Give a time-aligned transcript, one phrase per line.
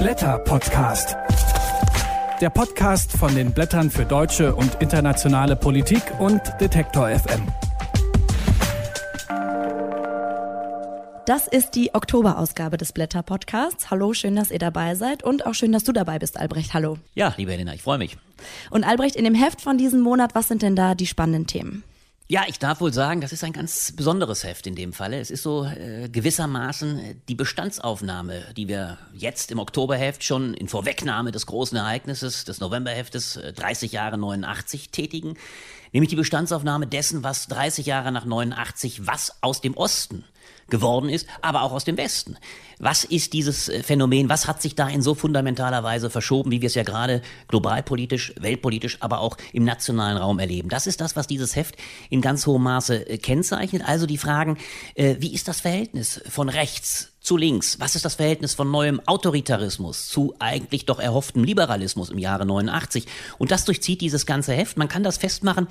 [0.00, 1.14] Blätter-Podcast.
[2.40, 7.46] Der Podcast von den Blättern für deutsche und internationale Politik und Detektor FM.
[11.26, 13.90] Das ist die Oktoberausgabe des Blätter-Podcasts.
[13.90, 16.72] Hallo, schön, dass ihr dabei seid und auch schön, dass du dabei bist, Albrecht.
[16.72, 16.96] Hallo.
[17.14, 18.16] Ja, liebe Helena, ich freue mich.
[18.70, 21.84] Und Albrecht, in dem Heft von diesem Monat, was sind denn da die spannenden Themen?
[22.30, 25.18] Ja, ich darf wohl sagen, das ist ein ganz besonderes Heft in dem Falle.
[25.18, 31.32] Es ist so äh, gewissermaßen die Bestandsaufnahme, die wir jetzt im Oktoberheft schon in Vorwegnahme
[31.32, 35.34] des großen Ereignisses des Novemberheftes äh, 30 Jahre 89 tätigen.
[35.90, 40.24] Nämlich die Bestandsaufnahme dessen, was 30 Jahre nach 89, was aus dem Osten
[40.70, 42.36] geworden ist, aber auch aus dem Westen.
[42.78, 44.28] Was ist dieses äh, Phänomen?
[44.28, 48.34] Was hat sich da in so fundamentaler Weise verschoben, wie wir es ja gerade globalpolitisch,
[48.40, 50.70] weltpolitisch, aber auch im nationalen Raum erleben?
[50.70, 51.76] Das ist das, was dieses Heft
[52.08, 53.82] in ganz hohem Maße äh, kennzeichnet.
[53.86, 54.56] Also die Fragen,
[54.94, 57.78] äh, wie ist das Verhältnis von rechts zu links?
[57.78, 63.06] Was ist das Verhältnis von neuem Autoritarismus zu eigentlich doch erhofftem Liberalismus im Jahre 89?
[63.38, 64.78] Und das durchzieht dieses ganze Heft.
[64.78, 65.68] Man kann das festmachen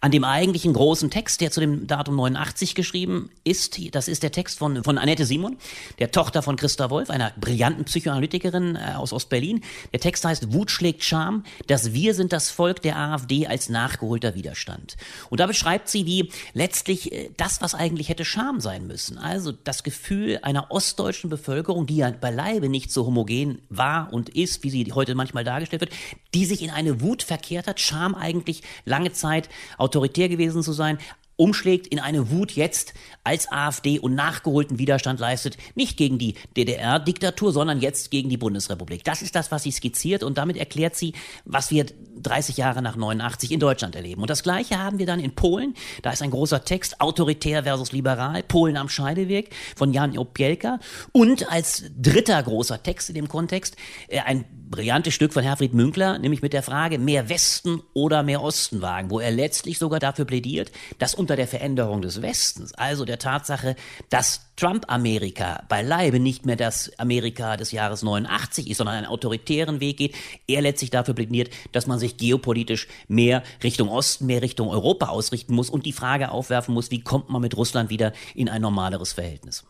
[0.00, 3.80] an dem eigentlichen großen Text, der zu dem Datum 89 geschrieben ist.
[3.94, 5.56] Das ist der Text von, von Annette Simon,
[5.98, 9.62] der Tochter von Christa Wolf, einer brillanten Psychoanalytikerin äh, aus Ostberlin.
[9.92, 11.44] Der Text heißt Wut schlägt Scham.
[11.66, 14.96] Das Wir sind das Volk der AfD als nachgeholter Widerstand.
[15.30, 19.18] Und da beschreibt sie, wie letztlich äh, das, was eigentlich hätte Scham sein müssen.
[19.18, 24.28] Also das Gefühl einer Ost ostdeutschen Bevölkerung, die ja beileibe nicht so homogen war und
[24.28, 25.92] ist, wie sie heute manchmal dargestellt wird,
[26.34, 30.98] die sich in eine Wut verkehrt hat, Scham eigentlich lange Zeit autoritär gewesen zu sein,
[31.36, 32.92] umschlägt in eine Wut jetzt
[33.24, 39.02] als AfD und nachgeholten Widerstand leistet, nicht gegen die DDR-Diktatur, sondern jetzt gegen die Bundesrepublik.
[39.02, 41.14] Das ist das, was sie skizziert und damit erklärt sie,
[41.46, 41.86] was wir
[42.20, 44.22] 30 Jahre nach 89 in Deutschland erleben.
[44.22, 45.74] Und das Gleiche haben wir dann in Polen.
[46.02, 50.78] Da ist ein großer Text, autoritär versus liberal, Polen am Scheideweg von Jan Opielka.
[51.12, 53.76] Und als dritter großer Text in dem Kontext,
[54.08, 58.42] äh, ein brillantes Stück von Herfried Münkler, nämlich mit der Frage, mehr Westen oder mehr
[58.42, 63.04] Osten wagen, wo er letztlich sogar dafür plädiert, dass unter der Veränderung des Westens, also
[63.04, 63.76] der Tatsache,
[64.08, 69.98] dass Trump-Amerika beileibe nicht mehr das Amerika des Jahres 89 ist, sondern einen autoritären Weg
[69.98, 70.14] geht,
[70.46, 75.54] er letztlich dafür plädiert, dass man sich geopolitisch mehr Richtung Osten, mehr Richtung Europa ausrichten
[75.54, 79.12] muss und die Frage aufwerfen muss, wie kommt man mit Russland wieder in ein normaleres
[79.12, 79.64] Verhältnis.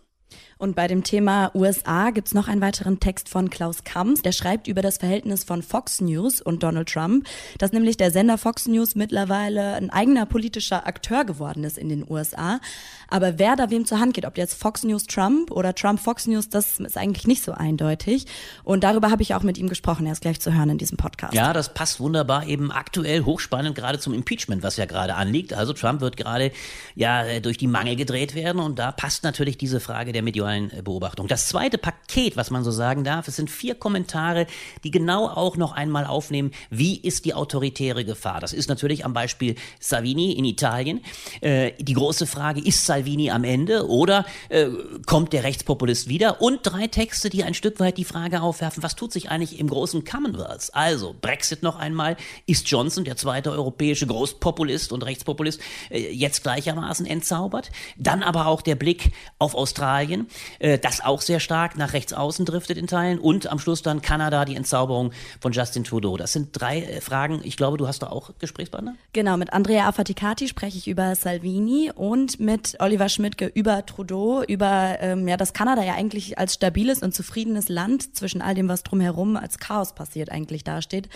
[0.62, 4.68] Und bei dem Thema USA gibt's noch einen weiteren Text von Klaus Kamms, der schreibt
[4.68, 7.26] über das Verhältnis von Fox News und Donald Trump,
[7.58, 12.08] dass nämlich der Sender Fox News mittlerweile ein eigener politischer Akteur geworden ist in den
[12.08, 12.60] USA.
[13.08, 16.28] Aber wer da wem zur Hand geht, ob jetzt Fox News Trump oder Trump Fox
[16.28, 18.26] News, das ist eigentlich nicht so eindeutig.
[18.62, 20.06] Und darüber habe ich auch mit ihm gesprochen.
[20.06, 21.34] Er ist gleich zu hören in diesem Podcast.
[21.34, 25.54] Ja, das passt wunderbar eben aktuell hochspannend gerade zum Impeachment, was ja gerade anliegt.
[25.54, 26.52] Also Trump wird gerade
[26.94, 30.84] ja durch die Mangel gedreht werden und da passt natürlich diese Frage der medialen medialen
[30.84, 31.28] Beobachtung.
[31.28, 34.46] Das zweite Paket, was man so sagen darf, es sind vier Kommentare,
[34.84, 38.40] die genau auch noch einmal aufnehmen, wie ist die autoritäre Gefahr.
[38.40, 41.00] Das ist natürlich am Beispiel Salvini in Italien.
[41.40, 44.66] Äh, die große Frage, ist Salvini am Ende oder äh,
[45.06, 46.40] kommt der Rechtspopulist wieder?
[46.40, 49.68] Und drei Texte, die ein Stück weit die Frage aufwerfen, was tut sich eigentlich im
[49.68, 50.70] großen Commonwealth?
[50.72, 55.60] Also Brexit noch einmal, ist Johnson, der zweite europäische Großpopulist und Rechtspopulist,
[55.90, 57.70] äh, jetzt gleichermaßen entzaubert?
[57.96, 60.26] Dann aber auch der Blick auf Australien
[60.58, 64.02] äh, das auch sehr stark nach rechts außen driftet in Teilen und am Schluss dann
[64.02, 66.16] Kanada, die Entzauberung von Justin Trudeau.
[66.16, 67.40] Das sind drei äh, Fragen.
[67.44, 68.94] Ich glaube, du hast da auch Gesprächspartner?
[69.12, 74.96] Genau, mit Andrea Affaticati spreche ich über Salvini und mit Oliver Schmidtke über Trudeau, über
[75.00, 78.82] ähm, ja, dass Kanada ja eigentlich als stabiles und zufriedenes Land zwischen all dem, was
[78.82, 81.08] drumherum als Chaos passiert, eigentlich dasteht.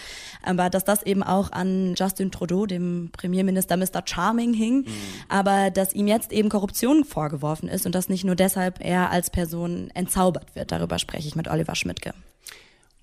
[0.43, 4.03] Aber dass das eben auch an Justin Trudeau, dem Premierminister Mr.
[4.05, 4.87] Charming, hing, mhm.
[5.29, 9.31] aber dass ihm jetzt eben Korruption vorgeworfen ist und dass nicht nur deshalb er als
[9.31, 10.71] Person entzaubert wird.
[10.71, 12.13] Darüber spreche ich mit Oliver Schmidtke.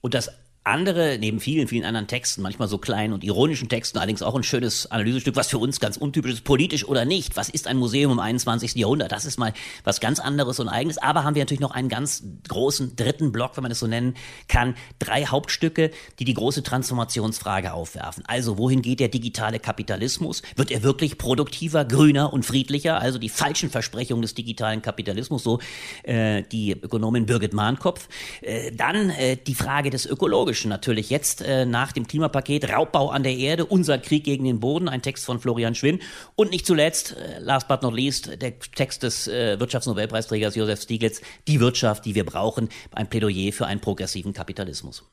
[0.01, 0.29] Und das
[0.63, 4.43] andere, neben vielen, vielen anderen Texten, manchmal so kleinen und ironischen Texten, allerdings auch ein
[4.43, 7.35] schönes Analysestück, was für uns ganz untypisch ist, politisch oder nicht.
[7.35, 8.75] Was ist ein Museum im 21.
[8.75, 9.11] Jahrhundert?
[9.11, 9.53] Das ist mal
[9.83, 10.97] was ganz anderes und eigenes.
[10.97, 14.15] Aber haben wir natürlich noch einen ganz großen dritten Block, wenn man es so nennen
[14.47, 14.75] kann.
[14.99, 18.23] Drei Hauptstücke, die die große Transformationsfrage aufwerfen.
[18.25, 20.43] Also, wohin geht der digitale Kapitalismus?
[20.55, 23.01] Wird er wirklich produktiver, grüner und friedlicher?
[23.01, 25.59] Also die falschen Versprechungen des digitalen Kapitalismus, so
[26.03, 28.07] äh, die Ökonomin Birgit Mahnkopf.
[28.41, 30.52] Äh, dann äh, die Frage des Ökologischen.
[30.53, 34.59] Ökologischen natürlich jetzt äh, nach dem Klimapaket Raubbau an der Erde, unser Krieg gegen den
[34.59, 35.99] Boden, ein Text von Florian Schwinn
[36.35, 41.21] und nicht zuletzt, äh, last but not least, der Text des äh, Wirtschaftsnobelpreisträgers Josef Stiglitz,
[41.47, 45.03] die Wirtschaft, die wir brauchen, ein Plädoyer für einen progressiven Kapitalismus.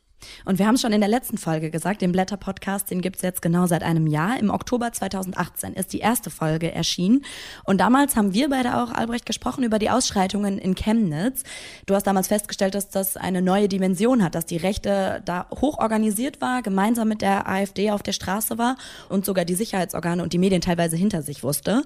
[0.45, 3.43] Und wir haben es schon in der letzten Folge gesagt, den Blätter-Podcast, den gibt's jetzt
[3.43, 4.39] genau seit einem Jahr.
[4.39, 7.25] Im Oktober 2018 ist die erste Folge erschienen.
[7.65, 11.43] Und damals haben wir beide auch, Albrecht, gesprochen über die Ausschreitungen in Chemnitz.
[11.87, 15.79] Du hast damals festgestellt, dass das eine neue Dimension hat, dass die Rechte da hoch
[15.79, 18.77] organisiert war, gemeinsam mit der AfD auf der Straße war
[19.09, 21.83] und sogar die Sicherheitsorgane und die Medien teilweise hinter sich wusste.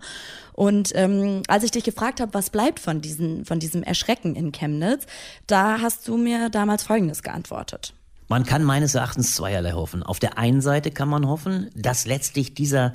[0.52, 4.52] Und ähm, als ich dich gefragt habe, was bleibt von, diesen, von diesem Erschrecken in
[4.52, 5.06] Chemnitz,
[5.46, 7.94] da hast du mir damals Folgendes geantwortet.
[8.28, 10.02] Man kann meines Erachtens zweierlei hoffen.
[10.02, 12.92] Auf der einen Seite kann man hoffen, dass letztlich dieser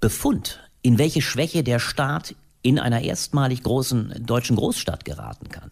[0.00, 2.34] Befund, in welche Schwäche der Staat
[2.64, 5.70] in einer erstmalig großen deutschen Großstadt geraten kann.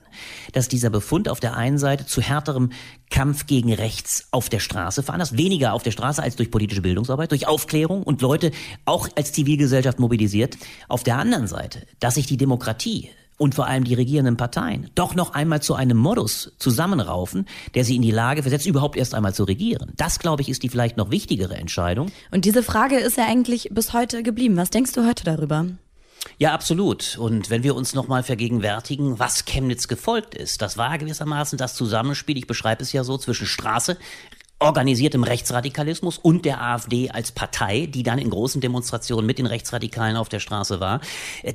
[0.52, 2.70] Dass dieser Befund auf der einen Seite zu härterem
[3.08, 7.31] Kampf gegen rechts auf der Straße veranlasst, weniger auf der Straße als durch politische Bildungsarbeit,
[7.31, 8.50] durch Aufklärung und Leute
[8.84, 10.58] auch als Zivilgesellschaft mobilisiert.
[10.88, 13.08] Auf der anderen Seite, dass sich die Demokratie
[13.42, 17.96] und vor allem die regierenden Parteien doch noch einmal zu einem Modus zusammenraufen, der sie
[17.96, 19.92] in die Lage versetzt, überhaupt erst einmal zu regieren.
[19.96, 22.12] Das, glaube ich, ist die vielleicht noch wichtigere Entscheidung.
[22.30, 24.56] Und diese Frage ist ja eigentlich bis heute geblieben.
[24.56, 25.66] Was denkst du heute darüber?
[26.38, 27.18] Ja, absolut.
[27.18, 32.38] Und wenn wir uns nochmal vergegenwärtigen, was Chemnitz gefolgt ist, das war gewissermaßen das Zusammenspiel,
[32.38, 33.98] ich beschreibe es ja so, zwischen Straße,
[34.62, 40.17] organisiertem Rechtsradikalismus und der AfD als Partei, die dann in großen Demonstrationen mit den Rechtsradikalen
[40.17, 41.00] auf der Straße war,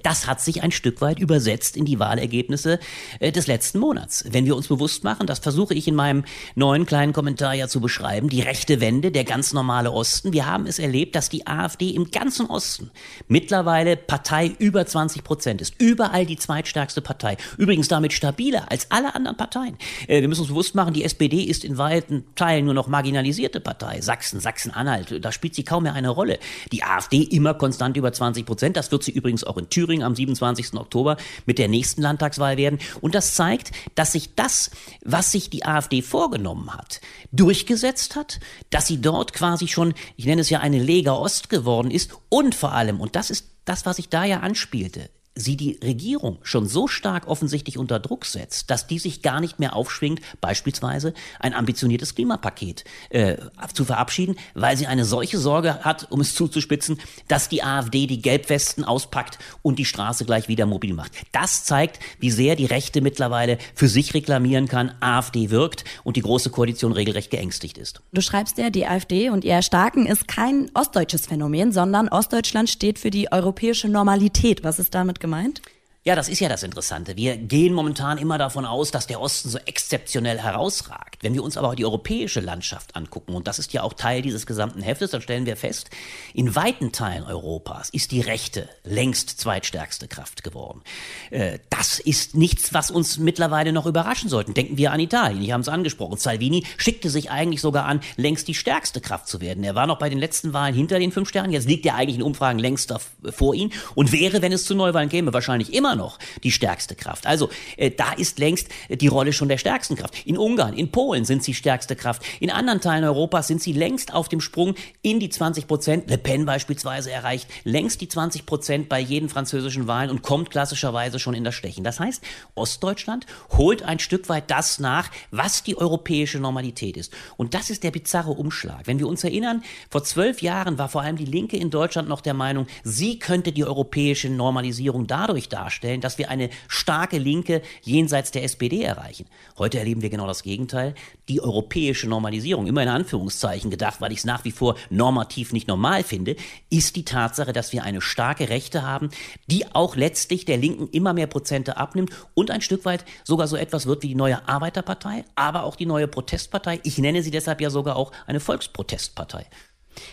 [0.04, 2.80] das hat sich ein Stück weit übersetzt in die Wahlergebnisse
[3.20, 4.26] äh, des letzten Monats.
[4.30, 6.26] Wenn wir uns bewusst machen, das versuche ich in meinem
[6.56, 10.66] neuen kleinen Kommentar ja zu beschreiben, die rechte Wende, der ganz normale Osten, wir haben
[10.66, 12.92] es erlebt, dass die AfD im ganzen Osten
[13.28, 19.16] mittlerweile Partei über 20 Prozent ist, überall die zweitstärkste Partei, übrigens damit stabiler als alle
[19.16, 19.78] anderen Parteien.
[20.08, 23.60] Äh, wir müssen uns bewusst machen, die SPD ist in weiten Teilen nur noch marginalisierte
[23.60, 24.02] Partei.
[24.02, 26.40] Sachsen, Sachsen-Anhalt, da spielt sie kaum mehr eine Rolle.
[26.72, 28.76] Die AfD immer konstant über 20 Prozent.
[28.76, 30.74] Das wird sie übrigens auch in Thüringen am 27.
[30.74, 32.80] Oktober mit der nächsten Landtagswahl werden.
[33.00, 34.72] Und das zeigt, dass sich das,
[35.06, 37.00] was sich die AfD vorgenommen hat,
[37.32, 38.40] durchgesetzt hat,
[38.72, 42.56] dass sie dort quasi schon, ich nenne es ja eine Lega Ost geworden ist und
[42.56, 46.68] vor allem, und das ist das, was ich da ja anspielte, sie die Regierung schon
[46.68, 51.54] so stark offensichtlich unter Druck setzt, dass die sich gar nicht mehr aufschwingt, beispielsweise ein
[51.54, 53.38] ambitioniertes Klimapaket äh,
[53.74, 58.22] zu verabschieden, weil sie eine solche Sorge hat, um es zuzuspitzen, dass die AfD die
[58.22, 61.12] Gelbwesten auspackt und die Straße gleich wieder mobil macht.
[61.32, 66.22] Das zeigt, wie sehr die Rechte mittlerweile für sich reklamieren kann, AfD wirkt und die
[66.22, 68.02] Große Koalition regelrecht geängstigt ist.
[68.12, 73.00] Du schreibst ja, die AfD und ihr Erstarken ist kein ostdeutsches Phänomen, sondern Ostdeutschland steht
[73.00, 74.64] für die europäische Normalität.
[74.64, 75.27] Was ist damit gemeint?
[75.28, 75.62] Gemeint?
[76.08, 77.18] Ja, das ist ja das Interessante.
[77.18, 81.18] Wir gehen momentan immer davon aus, dass der Osten so exzeptionell herausragt.
[81.22, 84.22] Wenn wir uns aber auch die europäische Landschaft angucken, und das ist ja auch Teil
[84.22, 85.90] dieses gesamten Heftes, dann stellen wir fest,
[86.34, 90.82] in weiten Teilen Europas ist die Rechte längst zweitstärkste Kraft geworden.
[91.30, 94.54] Äh, das ist nichts, was uns mittlerweile noch überraschen sollte.
[94.54, 96.16] Denken wir an Italien, ich habe es angesprochen.
[96.16, 99.62] Salvini schickte sich eigentlich sogar an, längst die stärkste Kraft zu werden.
[99.66, 102.16] Er war noch bei den letzten Wahlen hinter den fünf Sternen, jetzt liegt er eigentlich
[102.16, 102.94] in Umfragen längst
[103.32, 107.28] vor ihm und wäre, wenn es zu Neuwahlen käme, wahrscheinlich immer noch die stärkste Kraft.
[107.28, 110.26] Also äh, da ist längst die Rolle schon der stärksten Kraft.
[110.26, 112.22] In Ungarn, in Polen sind sie stärkste Kraft.
[112.40, 116.10] In anderen Teilen Europas sind sie längst auf dem Sprung in die 20 Prozent.
[116.10, 121.20] Le Pen beispielsweise erreicht längst die 20 Prozent bei jeden französischen Wahlen und kommt klassischerweise
[121.20, 121.84] schon in das Stechen.
[121.84, 122.24] Das heißt,
[122.56, 123.26] Ostdeutschland
[123.58, 127.14] holt ein Stück weit das nach, was die europäische Normalität ist.
[127.36, 128.82] Und das ist der bizarre Umschlag.
[128.86, 132.22] Wenn wir uns erinnern, vor zwölf Jahren war vor allem die Linke in Deutschland noch
[132.22, 137.62] der Meinung, sie könnte die europäische Normalisierung dadurch darstellen, darstellen, dass wir eine starke Linke
[137.84, 139.26] jenseits der SPD erreichen.
[139.58, 140.96] Heute erleben wir genau das Gegenteil.
[141.30, 145.68] Die europäische Normalisierung, immer in Anführungszeichen gedacht, weil ich es nach wie vor normativ nicht
[145.68, 146.36] normal finde,
[146.70, 149.10] ist die Tatsache, dass wir eine starke Rechte haben,
[149.48, 153.56] die auch letztlich der Linken immer mehr Prozente abnimmt und ein Stück weit sogar so
[153.56, 156.80] etwas wird wie die neue Arbeiterpartei, aber auch die neue Protestpartei.
[156.84, 159.46] Ich nenne sie deshalb ja sogar auch eine Volksprotestpartei.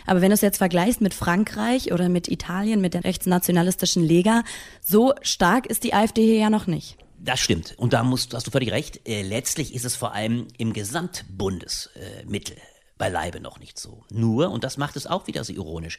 [0.07, 4.45] Aber wenn du es jetzt vergleichst mit Frankreich oder mit Italien, mit der rechtsnationalistischen Lega,
[4.81, 6.99] so stark ist die AfD hier ja noch nicht.
[7.19, 7.75] Das stimmt.
[7.79, 9.09] Und da musst, hast du völlig recht.
[9.09, 12.57] Äh, letztlich ist es vor allem im Gesamtbundesmittel
[12.99, 14.05] beileibe noch nicht so.
[14.11, 15.99] Nur, und das macht es auch wieder so ironisch,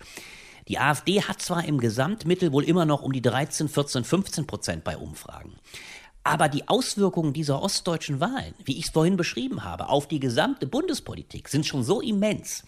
[0.68, 4.84] die AfD hat zwar im Gesamtmittel wohl immer noch um die 13, 14, 15 Prozent
[4.84, 5.56] bei Umfragen.
[6.26, 10.66] Aber die Auswirkungen dieser ostdeutschen Wahlen, wie ich es vorhin beschrieben habe, auf die gesamte
[10.66, 12.64] Bundespolitik sind schon so immens,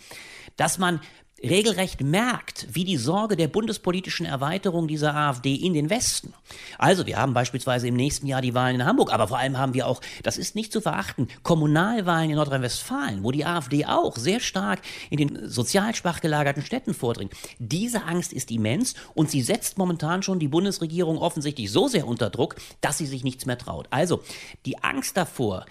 [0.57, 1.01] dass man
[1.43, 6.33] regelrecht merkt, wie die Sorge der bundespolitischen Erweiterung dieser AfD in den Westen.
[6.77, 9.73] Also wir haben beispielsweise im nächsten Jahr die Wahlen in Hamburg, aber vor allem haben
[9.73, 14.39] wir auch, das ist nicht zu verachten, Kommunalwahlen in Nordrhein-Westfalen, wo die AfD auch sehr
[14.39, 14.79] stark
[15.09, 17.33] in den sozial schwach gelagerten Städten vordringt.
[17.59, 22.29] Diese Angst ist immens und sie setzt momentan schon die Bundesregierung offensichtlich so sehr unter
[22.29, 23.87] Druck, dass sie sich nichts mehr traut.
[23.91, 24.23] Also
[24.65, 25.65] die Angst davor,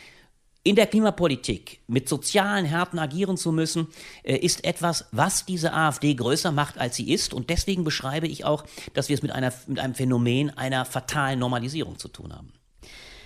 [0.67, 3.87] in der Klimapolitik mit sozialen Härten agieren zu müssen,
[4.25, 7.33] äh, ist etwas, was diese AfD größer macht, als sie ist.
[7.33, 11.39] Und deswegen beschreibe ich auch, dass wir es mit, einer, mit einem Phänomen einer fatalen
[11.39, 12.53] Normalisierung zu tun haben.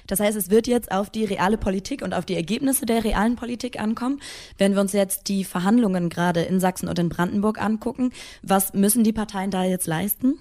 [0.06, 3.36] Das heißt, es wird jetzt auf die reale Politik und auf die Ergebnisse der realen
[3.36, 4.20] Politik ankommen.
[4.58, 9.02] Wenn wir uns jetzt die Verhandlungen gerade in Sachsen und in Brandenburg angucken, was müssen
[9.02, 10.38] die Parteien da jetzt leisten?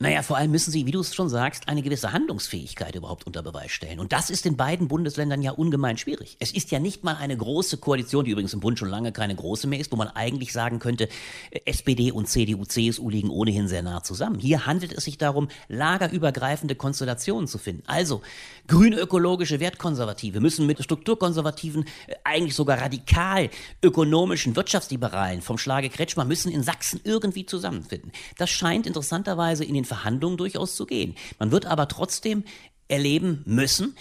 [0.00, 3.42] Naja, vor allem müssen sie, wie du es schon sagst, eine gewisse Handlungsfähigkeit überhaupt unter
[3.42, 3.98] Beweis stellen.
[3.98, 6.36] Und das ist in beiden Bundesländern ja ungemein schwierig.
[6.38, 9.34] Es ist ja nicht mal eine große Koalition, die übrigens im Bund schon lange keine
[9.34, 11.08] große mehr ist, wo man eigentlich sagen könnte,
[11.50, 14.38] äh, SPD und CDU, CSU liegen ohnehin sehr nah zusammen.
[14.38, 17.82] Hier handelt es sich darum, lagerübergreifende Konstellationen zu finden.
[17.88, 18.22] Also,
[18.68, 23.50] grünökologische Wertkonservative müssen mit strukturkonservativen, äh, eigentlich sogar radikal
[23.82, 28.12] ökonomischen Wirtschaftsliberalen vom Schlage Kretschmer müssen in Sachsen irgendwie zusammenfinden.
[28.36, 31.16] Das scheint interessanterweise in den Verhandlungen durchaus zu gehen.
[31.38, 32.44] Man wird aber trotzdem
[32.86, 33.96] erleben müssen,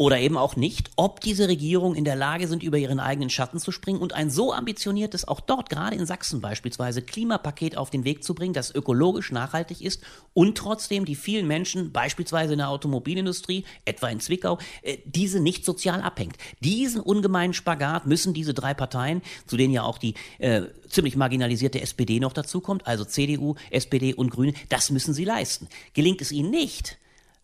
[0.00, 3.58] oder eben auch nicht, ob diese Regierungen in der Lage sind, über ihren eigenen Schatten
[3.58, 8.04] zu springen und ein so ambitioniertes, auch dort, gerade in Sachsen beispielsweise, Klimapaket auf den
[8.04, 10.02] Weg zu bringen, das ökologisch nachhaltig ist
[10.32, 15.66] und trotzdem die vielen Menschen, beispielsweise in der Automobilindustrie, etwa in Zwickau, äh, diese nicht
[15.66, 16.38] sozial abhängt.
[16.60, 21.82] Diesen ungemeinen Spagat müssen diese drei Parteien, zu denen ja auch die äh, ziemlich marginalisierte
[21.82, 25.68] SPD noch dazukommt, also CDU, SPD und Grüne, das müssen sie leisten.
[25.92, 26.96] Gelingt es ihnen nicht,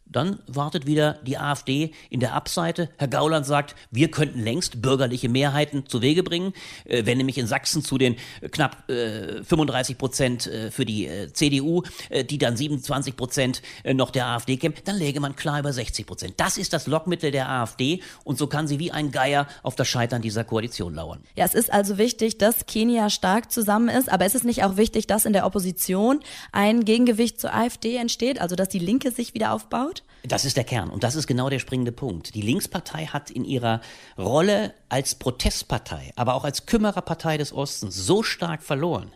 [0.06, 2.88] dann wartet wieder die AfD in der Abseite.
[2.96, 6.52] Herr Gauland sagt, wir könnten längst bürgerliche Mehrheiten zu Wege bringen.
[6.84, 8.16] Äh, wenn nämlich in Sachsen zu den
[8.50, 11.82] knapp äh, 35 Prozent äh, für die CDU,
[12.30, 16.34] die dann 27 Prozent noch der AfD kämen, dann läge man klar über 60 Prozent.
[16.36, 19.88] Das ist das Lockmittel der AfD und so kann sie wie ein Geier auf das
[19.88, 21.20] Scheitern dieser Koalition lauern.
[21.34, 24.76] Ja, es ist also wichtig, dass Kenia stark zusammen ist, aber ist es nicht auch
[24.76, 26.20] wichtig, dass in der Opposition
[26.52, 29.95] ein Gegengewicht zur AfD entsteht, also dass die Linke sich wieder aufbaut?
[30.26, 32.34] Das ist der Kern und das ist genau der springende Punkt.
[32.34, 33.80] Die Linkspartei hat in ihrer
[34.18, 39.12] Rolle als Protestpartei, aber auch als Kümmererpartei des Ostens so stark verloren,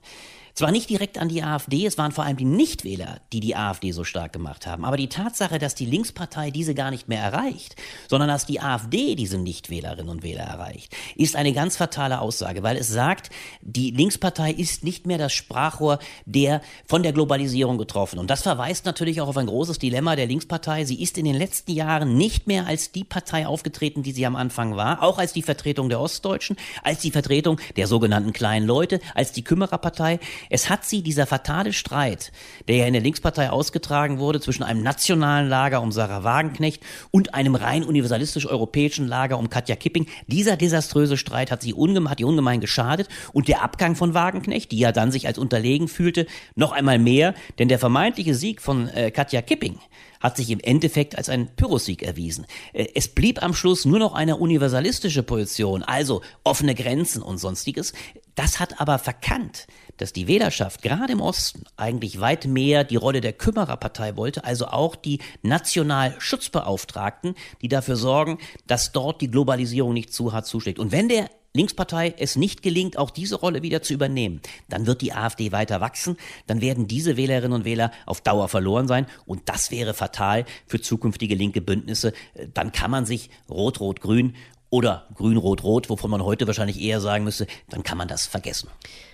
[0.54, 3.92] zwar nicht direkt an die AfD, es waren vor allem die Nichtwähler, die die AfD
[3.92, 4.84] so stark gemacht haben.
[4.84, 7.76] Aber die Tatsache, dass die Linkspartei diese gar nicht mehr erreicht,
[8.08, 12.76] sondern dass die AfD diese Nichtwählerinnen und Wähler erreicht, ist eine ganz fatale Aussage, weil
[12.76, 13.30] es sagt,
[13.62, 18.18] die Linkspartei ist nicht mehr das Sprachrohr der von der Globalisierung getroffen.
[18.18, 20.84] Und das verweist natürlich auch auf ein großes Dilemma der Linkspartei.
[20.84, 24.36] Sie ist in den letzten Jahren nicht mehr als die Partei aufgetreten, die sie am
[24.36, 29.00] Anfang war, auch als die Vertretung der Ostdeutschen, als die Vertretung der sogenannten kleinen Leute,
[29.14, 30.20] als die Kümmererpartei.
[30.48, 32.32] Es hat sie, dieser fatale Streit,
[32.68, 37.34] der ja in der Linkspartei ausgetragen wurde, zwischen einem nationalen Lager um Sarah Wagenknecht und
[37.34, 42.26] einem rein universalistisch-europäischen Lager um Katja Kipping, dieser desaströse Streit hat sie ungemein, hat ihr
[42.26, 43.08] ungemein geschadet.
[43.32, 47.34] Und der Abgang von Wagenknecht, die ja dann sich als unterlegen fühlte, noch einmal mehr,
[47.58, 49.78] denn der vermeintliche Sieg von äh, Katja Kipping
[50.20, 52.46] hat sich im Endeffekt als ein Pyrrhussieg erwiesen.
[52.72, 57.92] Äh, es blieb am Schluss nur noch eine universalistische Position, also offene Grenzen und sonstiges.
[58.34, 63.20] Das hat aber verkannt, dass die Wählerschaft gerade im Osten eigentlich weit mehr die Rolle
[63.20, 70.12] der Kümmererpartei wollte, also auch die Nationalschutzbeauftragten, die dafür sorgen, dass dort die Globalisierung nicht
[70.12, 70.78] zu hart zuschlägt.
[70.78, 75.00] Und wenn der Linkspartei es nicht gelingt, auch diese Rolle wieder zu übernehmen, dann wird
[75.00, 76.16] die AfD weiter wachsen,
[76.46, 80.80] dann werden diese Wählerinnen und Wähler auf Dauer verloren sein und das wäre fatal für
[80.80, 82.12] zukünftige linke Bündnisse.
[82.54, 84.34] Dann kann man sich Rot-Rot-Grün
[84.70, 88.68] oder Grün-Rot-Rot, wovon man heute wahrscheinlich eher sagen müsste, dann kann man das vergessen.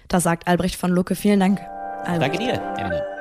[0.08, 1.16] Das sagt Albrecht von Lucke.
[1.16, 1.60] Vielen Dank.
[2.04, 2.22] Albrecht.
[2.22, 3.15] Danke dir, Elena.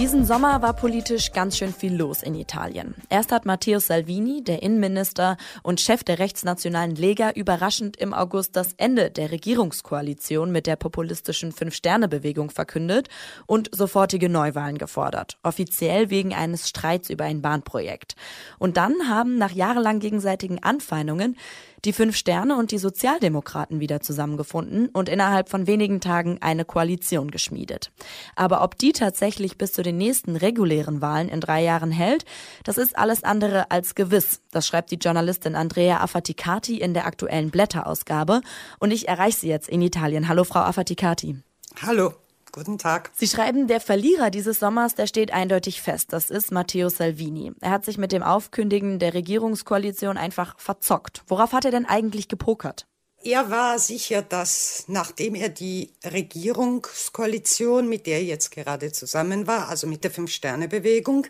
[0.00, 2.94] Diesen Sommer war politisch ganz schön viel los in Italien.
[3.10, 8.72] Erst hat Matteo Salvini, der Innenminister und Chef der rechtsnationalen Lega, überraschend im August das
[8.78, 13.10] Ende der Regierungskoalition mit der populistischen Fünf-Sterne-Bewegung verkündet
[13.44, 15.36] und sofortige Neuwahlen gefordert.
[15.42, 18.16] Offiziell wegen eines Streits über ein Bahnprojekt.
[18.58, 21.36] Und dann haben nach jahrelang gegenseitigen Anfeindungen
[21.84, 27.30] die Fünf Sterne und die Sozialdemokraten wieder zusammengefunden und innerhalb von wenigen Tagen eine Koalition
[27.30, 27.90] geschmiedet.
[28.36, 32.24] Aber ob die tatsächlich bis zu den nächsten regulären Wahlen in drei Jahren hält,
[32.64, 34.40] das ist alles andere als gewiss.
[34.50, 38.40] Das schreibt die Journalistin Andrea Affaticati in der aktuellen Blätterausgabe.
[38.78, 40.28] Und ich erreiche sie jetzt in Italien.
[40.28, 41.36] Hallo, Frau Affaticati.
[41.82, 42.19] Hallo.
[42.52, 43.10] Guten Tag.
[43.14, 46.12] Sie schreiben, der Verlierer dieses Sommers, der steht eindeutig fest.
[46.12, 47.52] Das ist Matteo Salvini.
[47.60, 51.22] Er hat sich mit dem Aufkündigen der Regierungskoalition einfach verzockt.
[51.28, 52.86] Worauf hat er denn eigentlich gepokert?
[53.22, 59.68] Er war sicher, dass nachdem er die Regierungskoalition, mit der er jetzt gerade zusammen war,
[59.68, 61.26] also mit der Fünf-Sterne-Bewegung,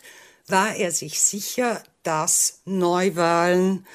[0.46, 3.86] war er sich sicher, dass Neuwahlen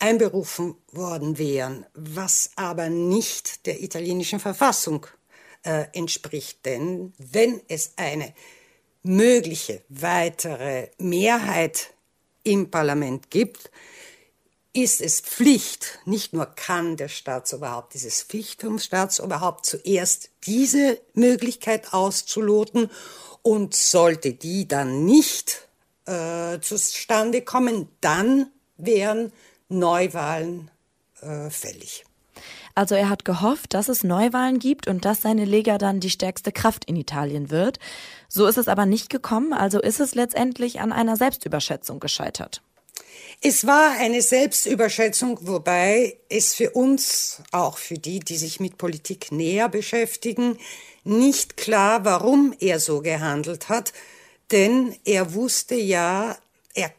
[0.00, 5.06] einberufen worden wären, was aber nicht der italienischen Verfassung
[5.64, 6.64] äh, entspricht.
[6.64, 8.32] Denn wenn es eine
[9.02, 11.90] mögliche weitere Mehrheit
[12.42, 13.70] im Parlament gibt,
[14.72, 21.92] ist es Pflicht, nicht nur kann der Staatsoberhaupt, dieses Pflicht vom Staatsoberhaupt zuerst diese Möglichkeit
[21.92, 22.90] auszuloten
[23.42, 25.68] und sollte die dann nicht
[26.06, 29.32] äh, zustande kommen, dann wären
[29.68, 30.70] Neuwahlen
[31.20, 32.04] äh, fällig.
[32.74, 36.50] Also er hat gehofft, dass es Neuwahlen gibt und dass seine Lega dann die stärkste
[36.50, 37.78] Kraft in Italien wird.
[38.28, 42.62] So ist es aber nicht gekommen, also ist es letztendlich an einer Selbstüberschätzung gescheitert.
[43.40, 49.30] Es war eine Selbstüberschätzung, wobei es für uns, auch für die, die sich mit Politik
[49.32, 50.58] näher beschäftigen,
[51.04, 53.92] nicht klar, warum er so gehandelt hat,
[54.50, 56.36] denn er wusste ja,
[56.74, 56.90] er,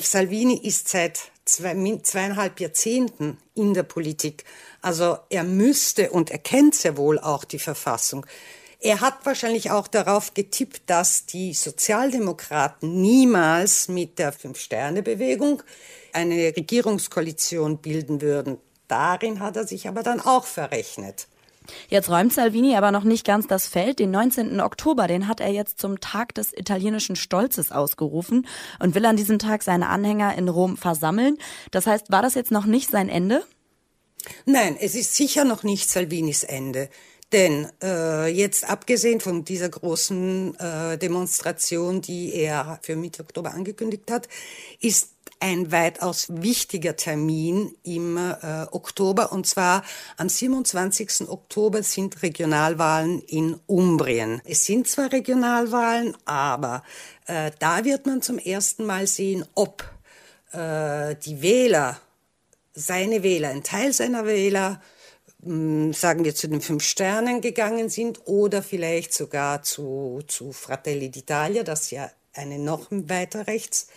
[0.00, 4.44] Salvini ist seit zwei, zweieinhalb Jahrzehnten in der Politik.
[4.80, 8.26] Also er müsste und er kennt sehr wohl auch die Verfassung.
[8.80, 15.62] Er hat wahrscheinlich auch darauf getippt, dass die Sozialdemokraten niemals mit der Fünf-Sterne-Bewegung
[16.12, 18.58] eine Regierungskoalition bilden würden.
[18.88, 21.28] Darin hat er sich aber dann auch verrechnet.
[21.88, 23.98] Jetzt räumt Salvini aber noch nicht ganz das Feld.
[23.98, 24.60] Den 19.
[24.60, 28.46] Oktober, den hat er jetzt zum Tag des italienischen Stolzes ausgerufen
[28.78, 31.38] und will an diesem Tag seine Anhänger in Rom versammeln.
[31.70, 33.44] Das heißt, war das jetzt noch nicht sein Ende?
[34.44, 36.88] Nein, es ist sicher noch nicht Salvinis Ende.
[37.32, 44.10] Denn äh, jetzt abgesehen von dieser großen äh, Demonstration, die er für Mitte Oktober angekündigt
[44.10, 44.28] hat,
[44.80, 45.08] ist
[45.40, 49.32] ein weitaus wichtiger Termin im äh, Oktober.
[49.32, 49.82] Und zwar
[50.16, 51.28] am 27.
[51.28, 54.40] Oktober sind Regionalwahlen in Umbrien.
[54.44, 56.84] Es sind zwar Regionalwahlen, aber
[57.26, 59.82] äh, da wird man zum ersten Mal sehen, ob
[60.52, 61.98] äh, die Wähler,
[62.74, 64.80] seine Wähler, ein Teil seiner Wähler,
[65.44, 71.64] sagen wir, zu den fünf Sternen gegangen sind oder vielleicht sogar zu, zu Fratelli d'Italia,
[71.64, 73.88] das ja eine noch weiter rechts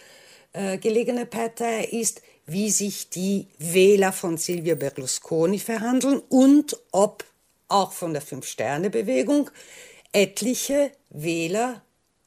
[0.54, 7.24] äh, gelegene Partei ist, wie sich die Wähler von Silvio Berlusconi verhandeln und ob
[7.68, 9.52] auch von der Fünf-Sterne-Bewegung
[10.12, 11.82] etliche Wähler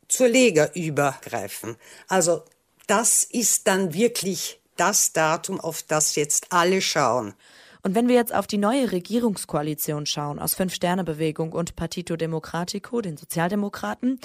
[0.07, 1.77] zur Lega übergreifen.
[2.07, 2.43] Also
[2.87, 7.35] das ist dann wirklich das Datum, auf das jetzt alle schauen.
[7.89, 13.17] Und wenn wir jetzt auf die neue Regierungskoalition schauen aus Fünf-Sterne-Bewegung und Partito Democratico, den
[13.17, 14.21] Sozialdemokraten,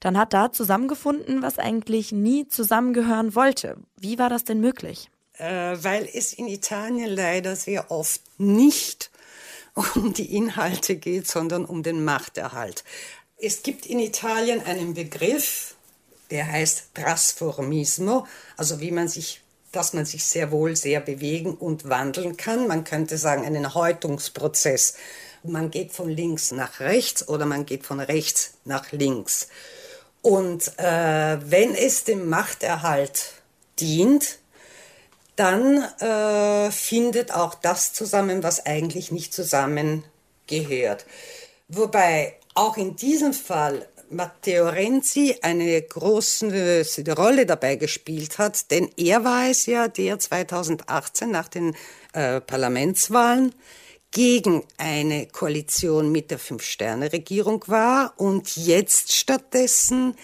[0.00, 3.76] dann hat da zusammengefunden, was eigentlich nie zusammengehören wollte.
[3.98, 5.10] Wie war das denn möglich?
[5.34, 9.10] Äh, weil es in Italien leider sehr oft nicht
[9.94, 12.82] um die Inhalte geht, sondern um den Machterhalt.
[13.36, 15.74] Es gibt in Italien einen Begriff,
[16.30, 19.41] der heißt Trasformismo, also wie man sich
[19.72, 22.68] dass man sich sehr wohl sehr bewegen und wandeln kann.
[22.68, 24.94] Man könnte sagen, einen Häutungsprozess.
[25.42, 29.48] Man geht von links nach rechts oder man geht von rechts nach links.
[30.20, 33.32] Und äh, wenn es dem Machterhalt
[33.80, 34.38] dient,
[35.34, 41.06] dann äh, findet auch das zusammen, was eigentlich nicht zusammengehört.
[41.68, 46.84] Wobei auch in diesem Fall Matteo Renzi eine große
[47.16, 51.74] Rolle dabei gespielt hat, denn er war es ja, der 2018 nach den
[52.12, 53.54] äh, Parlamentswahlen
[54.10, 60.14] gegen eine Koalition mit der Fünf-Sterne-Regierung war und jetzt stattdessen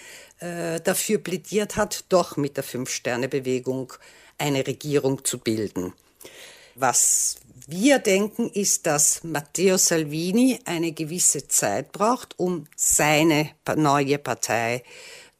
[0.40, 3.94] äh, dafür plädiert hat, doch mit der Fünf-Sterne-Bewegung
[4.36, 5.94] eine Regierung zu bilden.
[6.74, 7.36] Was
[7.70, 14.82] wir denken, ist, dass Matteo Salvini eine gewisse Zeit braucht, um seine neue Partei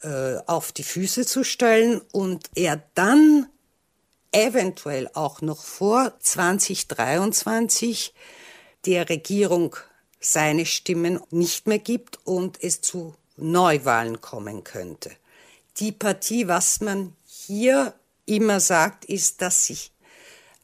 [0.03, 3.47] äh, auf die Füße zu stellen und er dann
[4.31, 8.13] eventuell auch noch vor 2023
[8.85, 9.75] der Regierung
[10.21, 15.13] seine Stimmen nicht mehr gibt und es zu Neuwahlen kommen könnte.
[15.79, 17.95] Die Partie, was man hier
[18.27, 19.93] immer sagt, ist, dass sich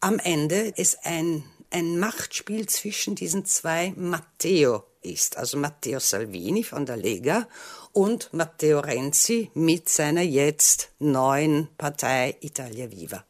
[0.01, 1.45] am Ende es ein
[1.75, 7.49] ein Machtspiel zwischen diesen zwei Matteo ist, also Matteo Salvini von der Lega
[7.93, 13.25] und Matteo Renzi mit seiner jetzt neuen Partei Italia Viva.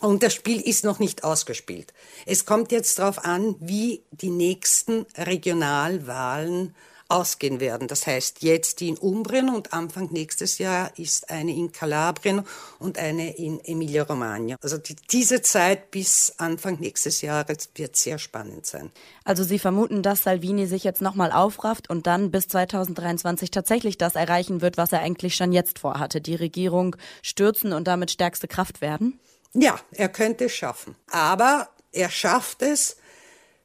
[0.00, 1.94] Und das Spiel ist noch nicht ausgespielt.
[2.26, 6.74] Es kommt jetzt darauf an, wie die nächsten Regionalwahlen
[7.08, 7.88] ausgehen werden.
[7.88, 12.42] Das heißt, jetzt die in Umbrien und Anfang nächstes Jahr ist eine in Kalabrien
[12.78, 14.56] und eine in Emilia-Romagna.
[14.60, 18.90] Also die, diese Zeit bis Anfang nächstes Jahres wird sehr spannend sein.
[19.24, 24.14] Also Sie vermuten, dass Salvini sich jetzt nochmal aufrafft und dann bis 2023 tatsächlich das
[24.14, 28.80] erreichen wird, was er eigentlich schon jetzt vorhatte, die Regierung stürzen und damit stärkste Kraft
[28.80, 29.20] werden?
[29.52, 30.96] Ja, er könnte es schaffen.
[31.10, 32.96] Aber er schafft es,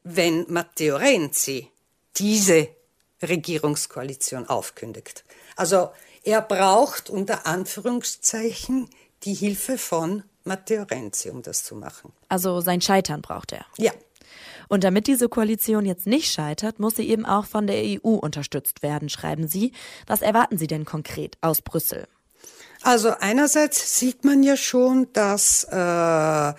[0.03, 1.69] wenn Matteo Renzi
[2.17, 2.69] diese
[3.21, 5.23] Regierungskoalition aufkündigt.
[5.55, 5.89] Also
[6.23, 8.89] er braucht unter Anführungszeichen
[9.23, 12.11] die Hilfe von Matteo Renzi, um das zu machen.
[12.29, 13.65] Also sein Scheitern braucht er.
[13.77, 13.91] Ja.
[14.67, 18.81] Und damit diese Koalition jetzt nicht scheitert, muss sie eben auch von der EU unterstützt
[18.81, 19.73] werden, schreiben Sie.
[20.07, 22.07] Was erwarten Sie denn konkret aus Brüssel?
[22.81, 26.53] Also einerseits sieht man ja schon, dass äh,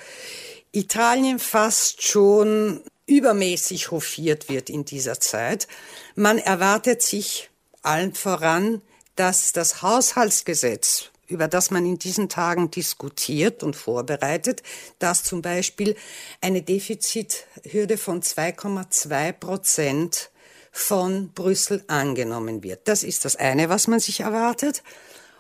[0.73, 5.69] Italien fast schon übermäßig hofiert wird in dieser Zeit.
[6.15, 7.51] Man erwartet sich
[7.83, 8.83] allen voran,
[9.17, 14.63] dass das Haushaltsgesetz über das man in diesen Tagen diskutiert und vorbereitet,
[14.99, 15.97] dass zum Beispiel
[16.41, 20.31] eine Defizithürde von 2,2 Prozent
[20.71, 22.87] von Brüssel angenommen wird.
[22.87, 24.83] Das ist das eine, was man sich erwartet.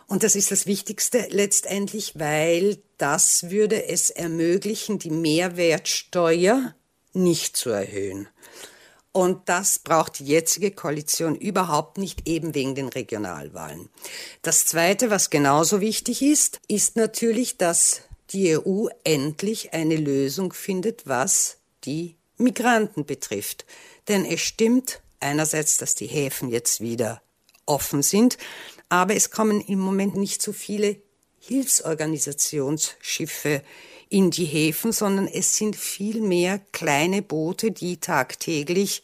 [0.06, 6.74] Und das ist das Wichtigste letztendlich, weil das würde es ermöglichen, die Mehrwertsteuer
[7.12, 8.28] nicht zu erhöhen.
[9.12, 13.90] Und das braucht die jetzige Koalition überhaupt nicht, eben wegen den Regionalwahlen.
[14.40, 21.06] Das Zweite, was genauso wichtig ist, ist natürlich, dass die EU endlich eine Lösung findet,
[21.06, 23.66] was die Migranten betrifft.
[24.08, 27.20] Denn es stimmt einerseits, dass die Häfen jetzt wieder
[27.66, 28.38] offen sind,
[28.88, 30.96] aber es kommen im Moment nicht so viele
[31.40, 33.62] Hilfsorganisationsschiffe
[34.12, 39.02] in die Häfen, sondern es sind viel mehr kleine Boote, die tagtäglich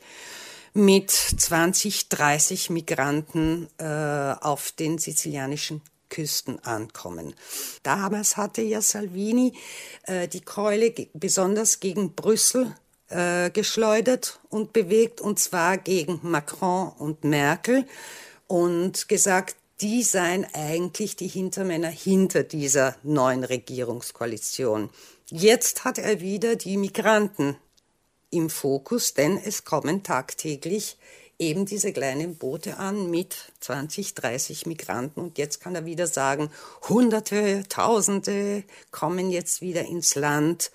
[0.74, 7.34] mit 20, 30 Migranten äh, auf den sizilianischen Küsten ankommen.
[7.82, 9.54] Damals hatte ja Salvini
[10.04, 12.74] äh, die Keule besonders gegen Brüssel
[13.08, 17.86] äh, geschleudert und bewegt, und zwar gegen Macron und Merkel
[18.46, 24.90] und gesagt, die seien eigentlich die Hintermänner hinter dieser neuen Regierungskoalition.
[25.30, 27.56] Jetzt hat er wieder die Migranten
[28.30, 30.96] im Fokus, denn es kommen tagtäglich
[31.38, 35.20] eben diese kleinen Boote an mit 20, 30 Migranten.
[35.20, 36.50] Und jetzt kann er wieder sagen,
[36.88, 40.72] Hunderte, Tausende kommen jetzt wieder ins Land.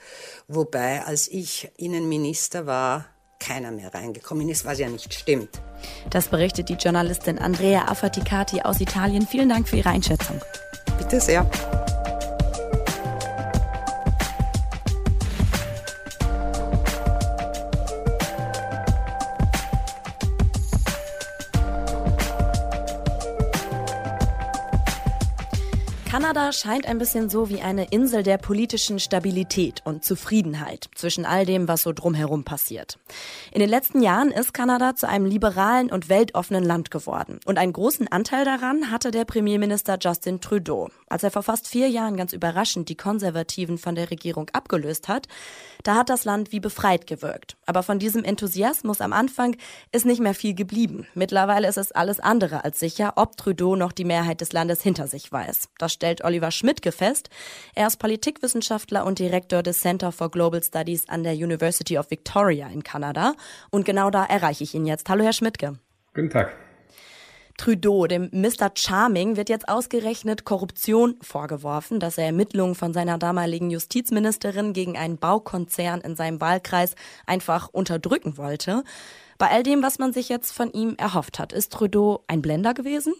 [0.47, 3.05] Wobei, als ich Innenminister war,
[3.39, 5.61] keiner mehr reingekommen ist, was ja nicht stimmt.
[6.09, 9.27] Das berichtet die Journalistin Andrea Affaticati aus Italien.
[9.27, 10.39] Vielen Dank für Ihre Einschätzung.
[10.97, 11.49] Bitte sehr.
[26.33, 31.45] Kanada scheint ein bisschen so wie eine Insel der politischen Stabilität und Zufriedenheit zwischen all
[31.45, 32.97] dem, was so drumherum passiert.
[33.51, 37.39] In den letzten Jahren ist Kanada zu einem liberalen und weltoffenen Land geworden.
[37.45, 40.89] Und einen großen Anteil daran hatte der Premierminister Justin Trudeau.
[41.13, 45.27] Als er vor fast vier Jahren ganz überraschend die Konservativen von der Regierung abgelöst hat,
[45.83, 47.55] da hat das Land wie befreit gewirkt.
[47.67, 49.55] Aber von diesem Enthusiasmus am Anfang
[49.91, 51.05] ist nicht mehr viel geblieben.
[51.13, 55.05] Mittlerweile ist es alles andere als sicher, ob Trudeau noch die Mehrheit des Landes hinter
[55.05, 55.69] sich weiß.
[55.77, 57.29] Das stellt Oliver Schmidtke fest.
[57.75, 62.69] Er ist Politikwissenschaftler und Direktor des Center for Global Studies an der University of Victoria
[62.69, 63.33] in Kanada.
[63.69, 65.07] Und genau da erreiche ich ihn jetzt.
[65.09, 65.77] Hallo, Herr Schmidtke.
[66.15, 66.62] Guten Tag.
[67.57, 68.71] Trudeau, dem Mr.
[68.75, 75.17] Charming, wird jetzt ausgerechnet Korruption vorgeworfen, dass er Ermittlungen von seiner damaligen Justizministerin gegen einen
[75.17, 76.95] Baukonzern in seinem Wahlkreis
[77.27, 78.83] einfach unterdrücken wollte.
[79.37, 82.73] Bei all dem, was man sich jetzt von ihm erhofft hat, ist Trudeau ein Blender
[82.73, 83.13] gewesen?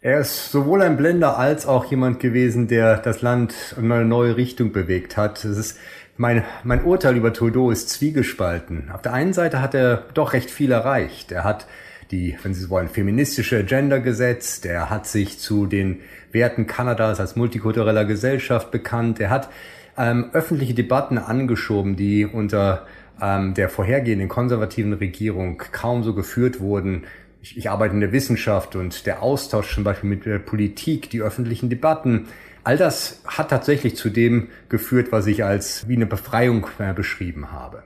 [0.00, 4.36] Er ist sowohl ein Blender als auch jemand gewesen, der das Land in eine neue
[4.36, 5.44] Richtung bewegt hat.
[5.44, 5.78] Es ist
[6.16, 8.90] mein, mein Urteil über Trudeau ist zwiegespalten.
[8.92, 11.32] Auf der einen Seite hat er doch recht viel erreicht.
[11.32, 11.66] Er hat
[12.10, 14.66] die, wenn Sie so wollen, feministische Agenda gesetzt.
[14.66, 16.00] Er hat sich zu den
[16.32, 19.20] Werten Kanadas als multikultureller Gesellschaft bekannt.
[19.20, 19.50] Er hat
[19.96, 22.86] ähm, öffentliche Debatten angeschoben, die unter
[23.20, 27.04] ähm, der vorhergehenden konservativen Regierung kaum so geführt wurden
[27.44, 31.20] ich, ich arbeite in der Wissenschaft und der Austausch zum Beispiel mit der Politik, die
[31.20, 32.26] öffentlichen Debatten,
[32.64, 37.52] all das hat tatsächlich zu dem geführt, was ich als wie eine Befreiung äh, beschrieben
[37.52, 37.82] habe.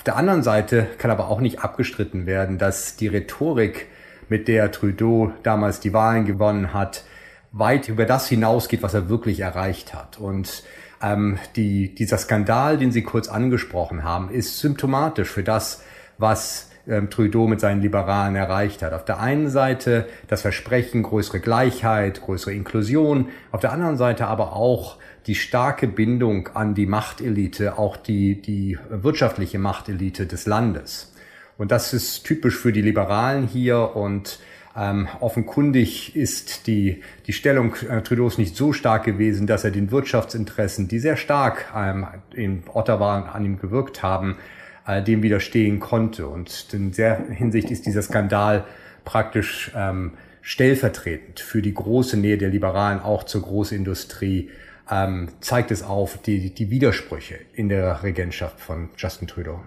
[0.00, 3.88] Auf der anderen Seite kann aber auch nicht abgestritten werden, dass die Rhetorik,
[4.30, 7.04] mit der Trudeau damals die Wahlen gewonnen hat,
[7.52, 10.18] weit über das hinausgeht, was er wirklich erreicht hat.
[10.18, 10.62] Und
[11.02, 15.82] ähm, die, dieser Skandal, den Sie kurz angesprochen haben, ist symptomatisch für das,
[16.16, 18.94] was ähm, Trudeau mit seinen Liberalen erreicht hat.
[18.94, 24.54] Auf der einen Seite das Versprechen größere Gleichheit, größere Inklusion, auf der anderen Seite aber
[24.56, 31.12] auch die starke Bindung an die Machtelite, auch die, die wirtschaftliche Machtelite des Landes.
[31.58, 34.38] Und das ist typisch für die Liberalen hier und
[34.76, 39.90] ähm, offenkundig ist die, die Stellung äh, Trudeaus nicht so stark gewesen, dass er den
[39.90, 44.36] Wirtschaftsinteressen, die sehr stark ähm, in Ottawa an ihm gewirkt haben,
[44.86, 46.28] äh, dem widerstehen konnte.
[46.28, 48.64] Und in der Hinsicht ist dieser Skandal
[49.04, 54.50] praktisch ähm, stellvertretend für die große Nähe der Liberalen auch zur Großindustrie
[54.90, 59.60] ähm, zeigt es auf die, die Widersprüche in der Regentschaft von Justin Trudeau.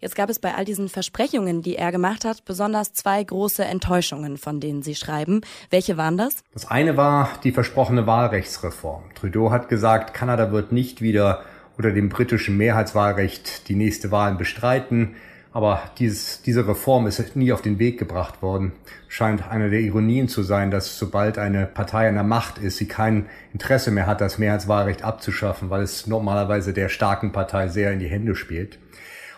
[0.00, 4.36] Jetzt gab es bei all diesen Versprechungen, die er gemacht hat, besonders zwei große Enttäuschungen,
[4.36, 5.40] von denen Sie schreiben.
[5.70, 6.36] Welche waren das?
[6.52, 9.02] Das eine war die versprochene Wahlrechtsreform.
[9.16, 11.42] Trudeau hat gesagt, Kanada wird nicht wieder
[11.76, 15.16] unter dem britischen Mehrheitswahlrecht die nächste Wahlen bestreiten.
[15.52, 18.72] Aber dieses, diese Reform ist nie auf den Weg gebracht worden.
[19.08, 22.86] Scheint eine der Ironien zu sein, dass sobald eine Partei an der Macht ist, sie
[22.86, 27.98] kein Interesse mehr hat, das Mehrheitswahlrecht abzuschaffen, weil es normalerweise der starken Partei sehr in
[27.98, 28.78] die Hände spielt.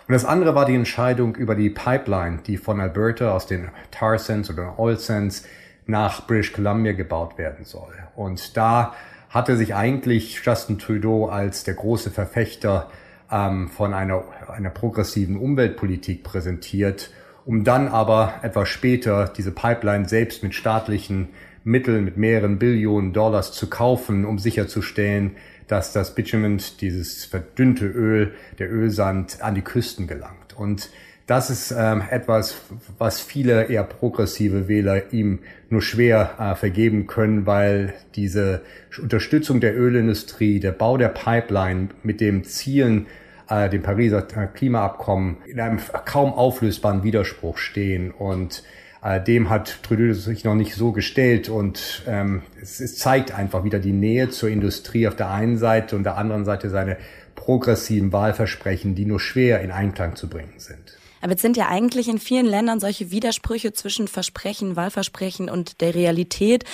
[0.08, 4.18] Und das andere war die Entscheidung über die Pipeline, die von Alberta aus den Tar
[4.18, 5.44] Sands oder Oil Sands
[5.86, 7.92] nach British Columbia gebaut werden soll.
[8.16, 8.94] Und da
[9.28, 12.90] hatte sich eigentlich Justin Trudeau als der große Verfechter
[13.30, 17.10] ähm, von einer, einer progressiven Umweltpolitik präsentiert,
[17.44, 21.28] um dann aber etwas später diese Pipeline selbst mit staatlichen
[21.64, 25.36] Mitteln, mit mehreren Billionen Dollars zu kaufen, um sicherzustellen,
[25.66, 30.56] dass das Bitumen, dieses verdünnte Öl, der Ölsand an die Küsten gelangt.
[30.56, 30.90] Und
[31.30, 32.56] das ist ähm, etwas,
[32.98, 38.62] was viele eher progressive Wähler ihm nur schwer äh, vergeben können, weil diese
[39.00, 43.06] Unterstützung der Ölindustrie, der Bau der Pipeline mit dem Zielen,
[43.50, 48.62] äh, dem Pariser Klimaabkommen in einem kaum auflösbaren Widerspruch stehen und
[49.02, 53.64] äh, dem hat Trudeau sich noch nicht so gestellt und ähm, es, es zeigt einfach
[53.64, 56.96] wieder die Nähe zur Industrie auf der einen Seite und der anderen Seite seine
[57.34, 60.96] progressiven Wahlversprechen, die nur schwer in Einklang zu bringen sind.
[61.22, 65.94] Aber jetzt sind ja eigentlich in vielen Ländern solche Widersprüche zwischen Versprechen, Wahlversprechen und der
[65.94, 66.64] Realität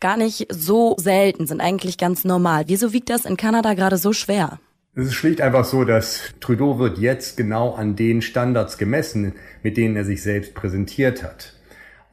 [0.00, 2.64] gar nicht so selten, sind eigentlich ganz normal.
[2.66, 4.58] Wieso wiegt das in Kanada gerade so schwer?
[4.96, 9.32] Es ist schlicht einfach so, dass Trudeau wird jetzt genau an den Standards gemessen,
[9.64, 11.54] mit denen er sich selbst präsentiert hat.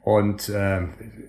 [0.02, 0.82] Und äh,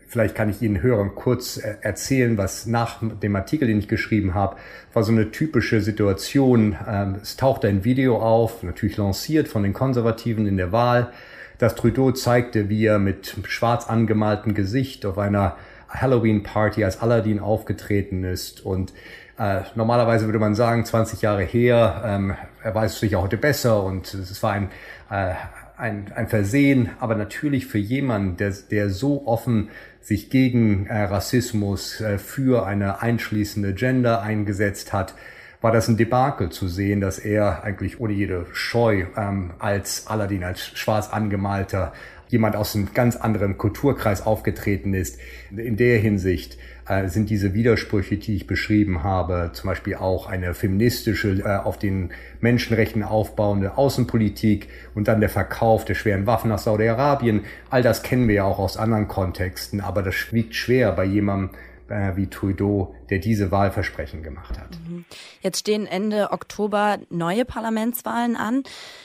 [0.08, 4.32] vielleicht kann ich Ihnen Hörern kurz äh, erzählen, was nach dem Artikel, den ich geschrieben
[4.32, 4.56] habe,
[4.94, 6.74] war so eine typische Situation.
[6.88, 11.12] Ähm, es tauchte ein Video auf, natürlich lanciert von den Konservativen in der Wahl,
[11.58, 15.58] dass Trudeau zeigte, wie er mit schwarz angemaltem Gesicht auf einer
[15.90, 18.64] Halloween-Party als Aladdin aufgetreten ist.
[18.64, 18.94] Und
[19.42, 23.83] äh, normalerweise würde man sagen, 20 Jahre her, ähm, er weiß sich ja heute besser
[23.83, 24.70] und es war ein
[25.11, 25.35] äh,
[25.83, 32.00] ein, ein Versehen, aber natürlich für jemanden, der, der so offen sich gegen äh, Rassismus
[32.00, 35.14] äh, für eine einschließende Gender eingesetzt hat,
[35.61, 40.44] war das ein Debakel zu sehen, dass er eigentlich ohne jede Scheu ähm, als Aladdin,
[40.44, 41.92] als schwarz angemalter
[42.32, 45.18] jemand aus einem ganz anderen Kulturkreis aufgetreten ist.
[45.54, 46.56] In der Hinsicht
[46.88, 51.78] äh, sind diese Widersprüche, die ich beschrieben habe, zum Beispiel auch eine feministische, äh, auf
[51.78, 57.42] den Menschenrechten aufbauende Außenpolitik und dann der Verkauf der schweren Waffen nach Saudi-Arabien.
[57.68, 61.50] All das kennen wir ja auch aus anderen Kontexten, aber das wiegt schwer bei jemandem,
[61.92, 64.70] äh, wie Trudeau, der diese Wahlversprechen gemacht hat.
[64.88, 65.05] Mhm.
[65.42, 68.62] Jetzt stehen Ende Oktober neue Parlamentswahlen an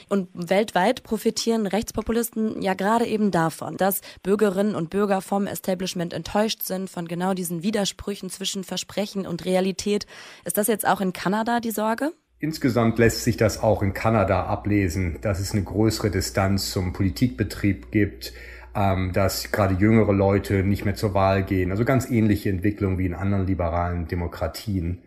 [0.08, 6.62] und weltweit profitieren Rechtspopulisten ja gerade eben davon, dass Bürgerinnen und Bürger vom Establishment enttäuscht
[6.62, 10.06] sind von genau diesen Widersprüchen zwischen Versprechen und Realität.
[10.44, 12.12] Ist das jetzt auch in Kanada die Sorge?
[12.40, 17.90] Insgesamt lässt sich das auch in Kanada ablesen, dass es eine größere Distanz zum Politikbetrieb
[17.90, 18.32] gibt,
[18.74, 21.70] ähm, dass gerade jüngere Leute nicht mehr zur Wahl gehen.
[21.70, 25.02] Also ganz ähnliche Entwicklungen wie in anderen liberalen Demokratien.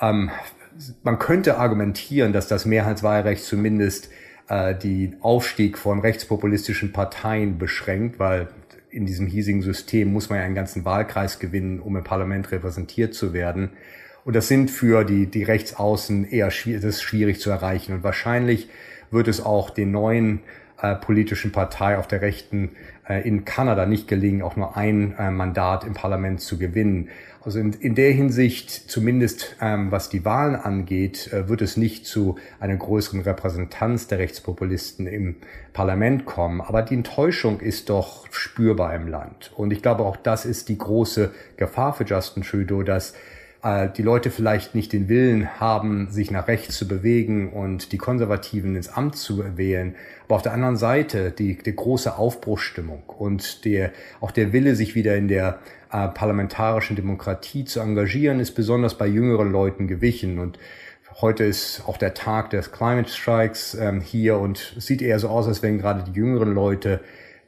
[0.00, 0.30] Ähm,
[1.02, 4.10] man könnte argumentieren, dass das Mehrheitswahlrecht zumindest
[4.48, 8.48] äh, die Aufstieg von rechtspopulistischen Parteien beschränkt, weil
[8.90, 13.14] in diesem hiesigen System muss man ja einen ganzen Wahlkreis gewinnen, um im Parlament repräsentiert
[13.14, 13.70] zu werden.
[14.24, 17.94] Und das sind für die, die Rechtsaußen eher schwierig, das ist schwierig zu erreichen.
[17.94, 18.68] Und wahrscheinlich
[19.10, 20.40] wird es auch den neuen
[20.82, 22.72] äh, politischen Partei auf der Rechten
[23.08, 27.08] äh, in Kanada nicht gelingen, auch nur ein äh, Mandat im Parlament zu gewinnen.
[27.44, 32.06] Also in, in der Hinsicht, zumindest ähm, was die Wahlen angeht, äh, wird es nicht
[32.06, 35.36] zu einer größeren Repräsentanz der Rechtspopulisten im
[35.72, 36.60] Parlament kommen.
[36.60, 39.52] Aber die Enttäuschung ist doch spürbar im Land.
[39.56, 43.14] Und ich glaube, auch das ist die große Gefahr für Justin Trudeau, dass
[43.62, 47.98] äh, die Leute vielleicht nicht den Willen haben, sich nach rechts zu bewegen und die
[47.98, 49.94] Konservativen ins Amt zu wählen.
[50.24, 54.94] Aber auf der anderen Seite die, die große Aufbruchsstimmung und der, auch der Wille, sich
[54.94, 55.60] wieder in der
[55.92, 60.38] äh, parlamentarischen Demokratie zu engagieren, ist besonders bei jüngeren Leuten gewichen.
[60.38, 60.58] Und
[61.20, 65.28] heute ist auch der Tag des Climate Strikes ähm, hier und es sieht eher so
[65.28, 67.00] aus, als wenn gerade die jüngeren Leute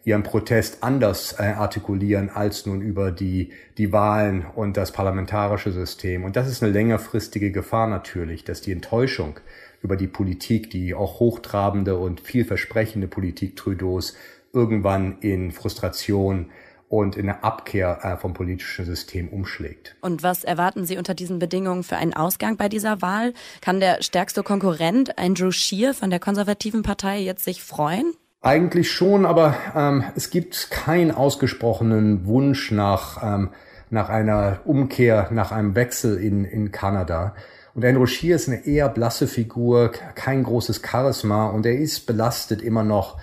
[0.05, 6.25] ihren Protest anders äh, artikulieren als nun über die, die Wahlen und das parlamentarische System.
[6.25, 9.41] Und das ist eine längerfristige Gefahr natürlich, dass die Enttäuschung
[9.83, 14.15] über die Politik, die auch hochtrabende und vielversprechende Politik Trudeaus
[14.53, 16.51] irgendwann in Frustration
[16.89, 19.97] und in eine Abkehr äh, vom politischen System umschlägt.
[20.01, 23.33] Und was erwarten Sie unter diesen Bedingungen für einen Ausgang bei dieser Wahl?
[23.61, 28.15] Kann der stärkste Konkurrent Andrew Scheer von der konservativen Partei jetzt sich freuen?
[28.45, 33.49] Eigentlich schon, aber ähm, es gibt keinen ausgesprochenen Wunsch nach, ähm,
[33.89, 37.35] nach einer Umkehr, nach einem Wechsel in, in Kanada.
[37.73, 42.61] Und Andrew Scheer ist eine eher blasse Figur, kein großes Charisma und er ist belastet
[42.61, 43.17] immer noch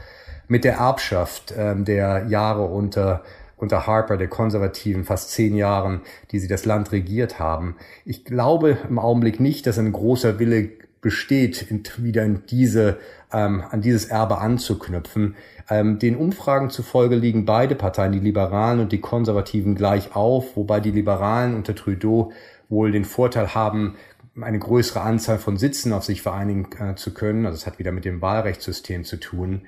[0.48, 3.22] mit der Erbschaft ähm, der Jahre unter
[3.58, 7.76] unter Harper, der Konservativen, fast zehn Jahren, die sie das Land regiert haben.
[8.06, 12.98] Ich glaube im Augenblick nicht, dass ein großer Wille besteht, in, wieder in diese,
[13.34, 15.36] ähm, an dieses Erbe anzuknüpfen.
[15.70, 20.80] Ähm, den Umfragen zufolge liegen beide Parteien, die Liberalen und die Konservativen, gleich auf, wobei
[20.80, 22.32] die Liberalen unter Trudeau
[22.70, 23.96] wohl den Vorteil haben,
[24.40, 27.46] eine größere Anzahl von Sitzen auf sich vereinigen äh, zu können.
[27.46, 29.64] Also es hat wieder mit dem Wahlrechtssystem zu tun.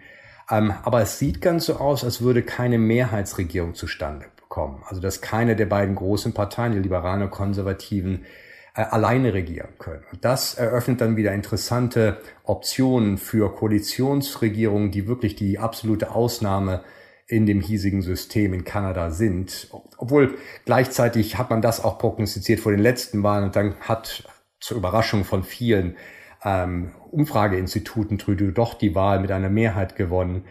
[0.49, 4.83] Ähm, aber es sieht ganz so aus, als würde keine Mehrheitsregierung zustande kommen.
[4.87, 8.25] Also dass keine der beiden großen Parteien, die Liberalen und Konservativen,
[8.73, 10.03] alleine regieren können.
[10.11, 16.83] Und das eröffnet dann wieder interessante Optionen für Koalitionsregierungen, die wirklich die absolute Ausnahme
[17.27, 19.69] in dem hiesigen System in Kanada sind.
[19.97, 24.23] Obwohl gleichzeitig hat man das auch prognostiziert vor den letzten Wahlen und dann hat
[24.59, 25.95] zur Überraschung von vielen
[26.43, 30.45] ähm, Umfrageinstituten Trudeau doch die Wahl mit einer Mehrheit gewonnen.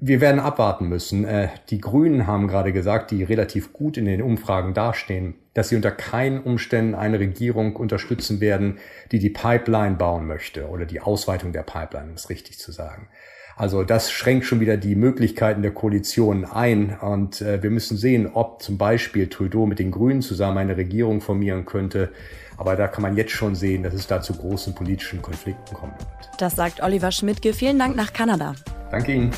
[0.00, 1.24] Wir werden abwarten müssen.
[1.24, 5.76] Äh, die Grünen haben gerade gesagt, die relativ gut in den Umfragen dastehen, dass sie
[5.76, 8.78] unter keinen Umständen eine Regierung unterstützen werden,
[9.12, 13.08] die die Pipeline bauen möchte oder die Ausweitung der Pipeline, um es richtig zu sagen.
[13.56, 18.30] Also das schränkt schon wieder die Möglichkeiten der Koalition ein und äh, wir müssen sehen,
[18.34, 22.10] ob zum Beispiel Trudeau mit den Grünen zusammen eine Regierung formieren könnte,
[22.58, 25.94] aber da kann man jetzt schon sehen, dass es da zu großen politischen Konflikten kommen
[25.98, 26.30] wird.
[26.38, 27.54] Das sagt Oliver Schmidtke.
[27.54, 28.54] Vielen Dank nach Kanada.
[28.90, 29.30] Danke Ihnen.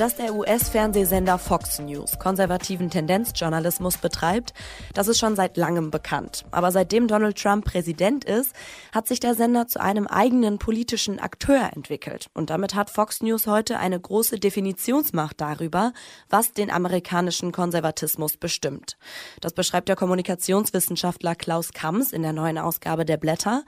[0.00, 4.54] Dass der US-Fernsehsender Fox News konservativen Tendenzjournalismus betreibt,
[4.94, 6.46] das ist schon seit langem bekannt.
[6.52, 8.54] Aber seitdem Donald Trump Präsident ist,
[8.94, 12.30] hat sich der Sender zu einem eigenen politischen Akteur entwickelt.
[12.32, 15.92] Und damit hat Fox News heute eine große Definitionsmacht darüber,
[16.30, 18.96] was den amerikanischen Konservatismus bestimmt.
[19.42, 23.64] Das beschreibt der Kommunikationswissenschaftler Klaus Kamms in der neuen Ausgabe der Blätter.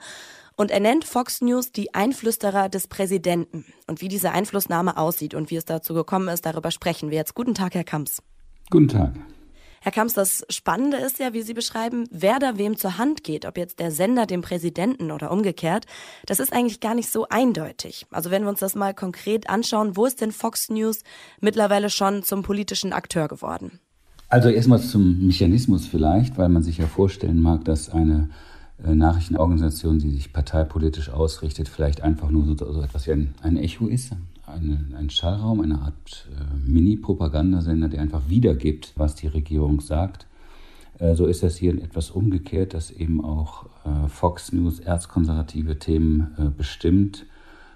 [0.55, 3.65] Und er nennt Fox News die Einflüsterer des Präsidenten.
[3.87, 7.33] Und wie diese Einflussnahme aussieht und wie es dazu gekommen ist, darüber sprechen wir jetzt.
[7.33, 8.21] Guten Tag, Herr Kamps.
[8.69, 9.13] Guten Tag.
[9.81, 13.45] Herr Kamps, das Spannende ist ja, wie Sie beschreiben, wer da wem zur Hand geht,
[13.45, 15.87] ob jetzt der Sender dem Präsidenten oder umgekehrt,
[16.25, 18.05] das ist eigentlich gar nicht so eindeutig.
[18.09, 21.01] Also wenn wir uns das mal konkret anschauen, wo ist denn Fox News
[21.41, 23.79] mittlerweile schon zum politischen Akteur geworden?
[24.29, 28.29] Also erstmal zum Mechanismus vielleicht, weil man sich ja vorstellen mag, dass eine
[28.83, 33.87] Nachrichtenorganisation, die sich parteipolitisch ausrichtet, vielleicht einfach nur so, so etwas wie ein, ein Echo
[33.87, 34.11] ist,
[34.45, 40.27] eine, ein Schallraum, eine Art äh, Mini-Propagandasender, der einfach wiedergibt, was die Regierung sagt.
[40.99, 46.33] Äh, so ist das hier etwas umgekehrt, dass eben auch äh, Fox News erzkonservative Themen
[46.37, 47.25] äh, bestimmt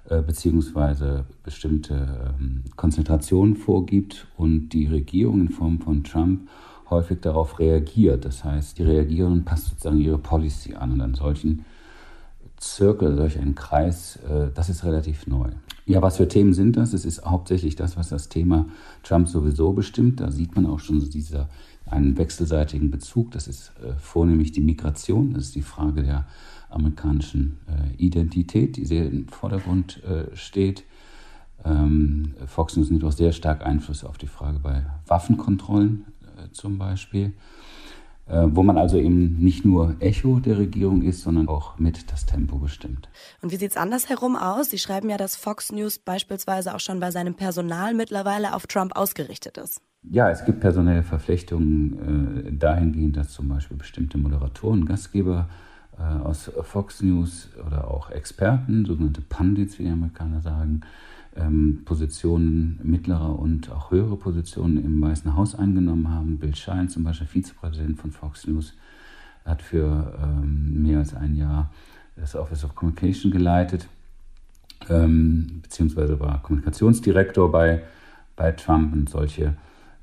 [0.09, 6.47] äh, beziehungsweise bestimmte ähm, Konzentrationen vorgibt und die Regierung in Form von Trump
[6.89, 8.25] häufig darauf reagiert.
[8.25, 11.65] Das heißt, die Reagierenden passt sozusagen ihre Policy an und an solchen
[12.57, 15.49] Zirkel, solch einen Kreis, äh, das ist relativ neu.
[15.85, 16.93] Ja, was für Themen sind das?
[16.93, 18.65] Es ist hauptsächlich das, was das Thema
[19.03, 20.19] Trump sowieso bestimmt.
[20.19, 21.49] Da sieht man auch schon dieser,
[21.85, 23.31] einen wechselseitigen Bezug.
[23.31, 25.33] Das ist äh, vornehmlich die Migration.
[25.33, 26.25] Das ist die Frage der
[26.69, 30.01] amerikanischen äh, Identität, die sehr im Vordergrund
[30.33, 30.83] steht.
[31.63, 36.05] Ähm, Fox News nimmt auch sehr stark Einfluss auf die Frage bei Waffenkontrollen
[36.51, 37.33] zum Beispiel,
[38.27, 42.25] äh, wo man also eben nicht nur Echo der Regierung ist, sondern auch mit das
[42.25, 43.09] Tempo bestimmt.
[43.41, 44.69] Und wie sieht es andersherum aus?
[44.69, 48.97] Sie schreiben ja, dass Fox News beispielsweise auch schon bei seinem Personal mittlerweile auf Trump
[48.97, 49.81] ausgerichtet ist.
[50.03, 55.49] Ja, es gibt personelle Verflechtungen äh, dahingehend, dass zum Beispiel bestimmte Moderatoren, Gastgeber
[55.97, 60.81] äh, aus Fox News oder auch Experten, sogenannte Pundits, wie die Amerikaner sagen,
[61.85, 66.37] Positionen, mittlere und auch höhere Positionen im Weißen Haus eingenommen haben.
[66.37, 68.73] Bill Shine, zum Beispiel Vizepräsident von Fox News,
[69.45, 71.71] hat für ähm, mehr als ein Jahr
[72.15, 73.87] das Office of Communication geleitet,
[74.89, 77.83] ähm, beziehungsweise war Kommunikationsdirektor bei,
[78.35, 79.55] bei Trump und solche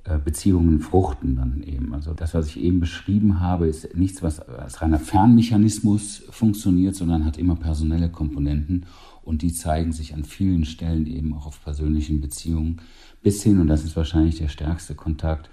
[0.05, 1.95] äh, Beziehungen fruchten dann eben.
[1.95, 7.25] Also das, was ich eben beschrieben habe, ist nichts, was als reiner Fernmechanismus funktioniert, sondern
[7.25, 8.87] hat immer personelle Komponenten
[9.25, 12.81] und die zeigen sich an vielen Stellen eben auch auf persönlichen Beziehungen
[13.23, 15.49] bis hin, und das ist wahrscheinlich der stärkste Kontakt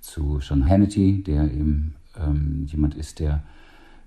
[0.00, 3.42] zu John Hannity, der eben ähm, jemand ist, der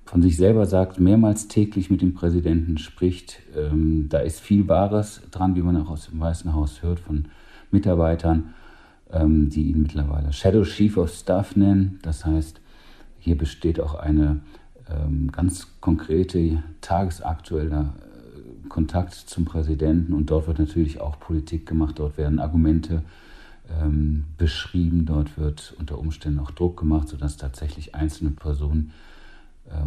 [0.06, 3.42] von sich selber sagt, mehrmals täglich mit dem Präsidenten spricht.
[3.56, 7.26] Ähm, da ist viel Wahres dran, wie man auch aus dem Weißen Haus hört von
[7.72, 8.54] Mitarbeitern
[9.12, 12.00] ähm, die ihn mittlerweile Shadow Chief of Staff nennen.
[12.02, 12.60] Das heißt,
[13.20, 14.42] hier besteht auch eine
[14.90, 18.05] ähm, ganz konkrete, tagesaktueller äh,
[18.70, 23.04] Kontakt zum Präsidenten und dort wird natürlich auch Politik gemacht, dort werden Argumente
[23.82, 28.92] ähm, beschrieben, dort wird unter Umständen auch Druck gemacht, sodass tatsächlich einzelne Personen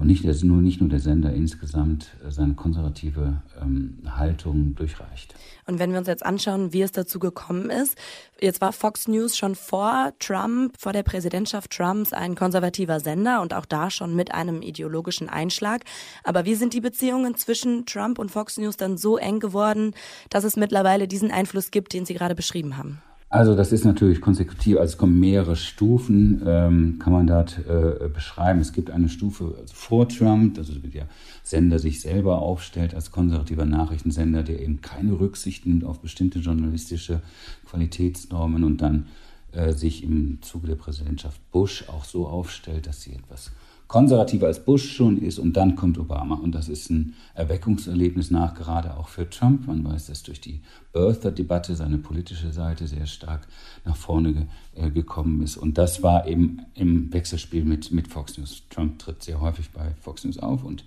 [0.01, 5.35] und nicht, nur, nicht nur der Sender insgesamt äh, seine konservative ähm, Haltung durchreicht.
[5.67, 7.97] Und wenn wir uns jetzt anschauen, wie es dazu gekommen ist,
[8.41, 13.55] jetzt war Fox News schon vor Trump, vor der Präsidentschaft Trumps ein konservativer Sender und
[13.55, 15.85] auch da schon mit einem ideologischen Einschlag.
[16.25, 19.95] Aber wie sind die Beziehungen zwischen Trump und Fox News dann so eng geworden,
[20.31, 23.01] dass es mittlerweile diesen Einfluss gibt, den Sie gerade beschrieben haben?
[23.31, 28.09] Also das ist natürlich konsekutiv, also es kommen mehrere Stufen, ähm, kann man dort äh,
[28.09, 28.61] beschreiben.
[28.61, 31.07] Es gibt eine Stufe also vor Trump, also der
[31.43, 37.21] Sender sich selber aufstellt als konservativer Nachrichtensender, der eben keine Rücksicht nimmt auf bestimmte journalistische
[37.67, 39.09] Qualitätsnormen und dann
[39.53, 43.51] äh, sich im Zuge der Präsidentschaft Bush auch so aufstellt, dass sie etwas
[43.89, 46.37] konservativer als Bush schon ist und dann kommt Obama.
[46.37, 49.67] Und das ist ein Erweckungserlebnis nach, gerade auch für Trump.
[49.67, 50.61] Man weiß, dass durch die
[50.93, 53.49] Birther-Debatte seine politische Seite sehr stark
[53.87, 55.57] nach vorne äh, gekommen ist.
[55.57, 58.63] Und das war eben im Wechselspiel mit, mit Fox News.
[58.69, 60.85] Trump tritt sehr häufig bei Fox News auf und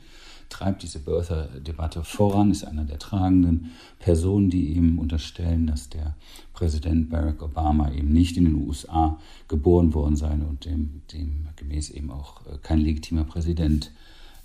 [0.51, 6.15] treibt diese Birther-Debatte voran, ist einer der tragenden Personen, die ihm unterstellen, dass der
[6.53, 11.89] Präsident Barack Obama eben nicht in den USA geboren worden sei und dem, dem gemäß
[11.89, 13.91] eben auch äh, kein legitimer Präsident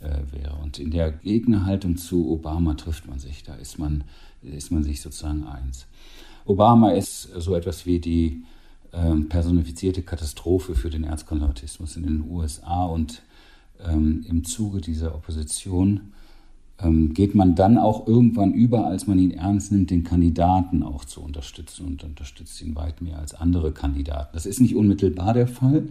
[0.00, 0.56] äh, wäre.
[0.62, 4.04] Und in der Gegnerhaltung zu Obama trifft man sich, da ist man,
[4.42, 5.86] ist man sich sozusagen eins.
[6.46, 8.44] Obama ist so etwas wie die
[8.92, 13.22] ähm, personifizierte Katastrophe für den Erzkonservatismus in den USA und
[13.84, 16.12] ähm, im Zuge dieser Opposition
[16.78, 21.04] ähm, geht man dann auch irgendwann über, als man ihn ernst nimmt, den Kandidaten auch
[21.04, 24.30] zu unterstützen und unterstützt ihn weit mehr als andere Kandidaten.
[24.34, 25.88] Das ist nicht unmittelbar der Fall.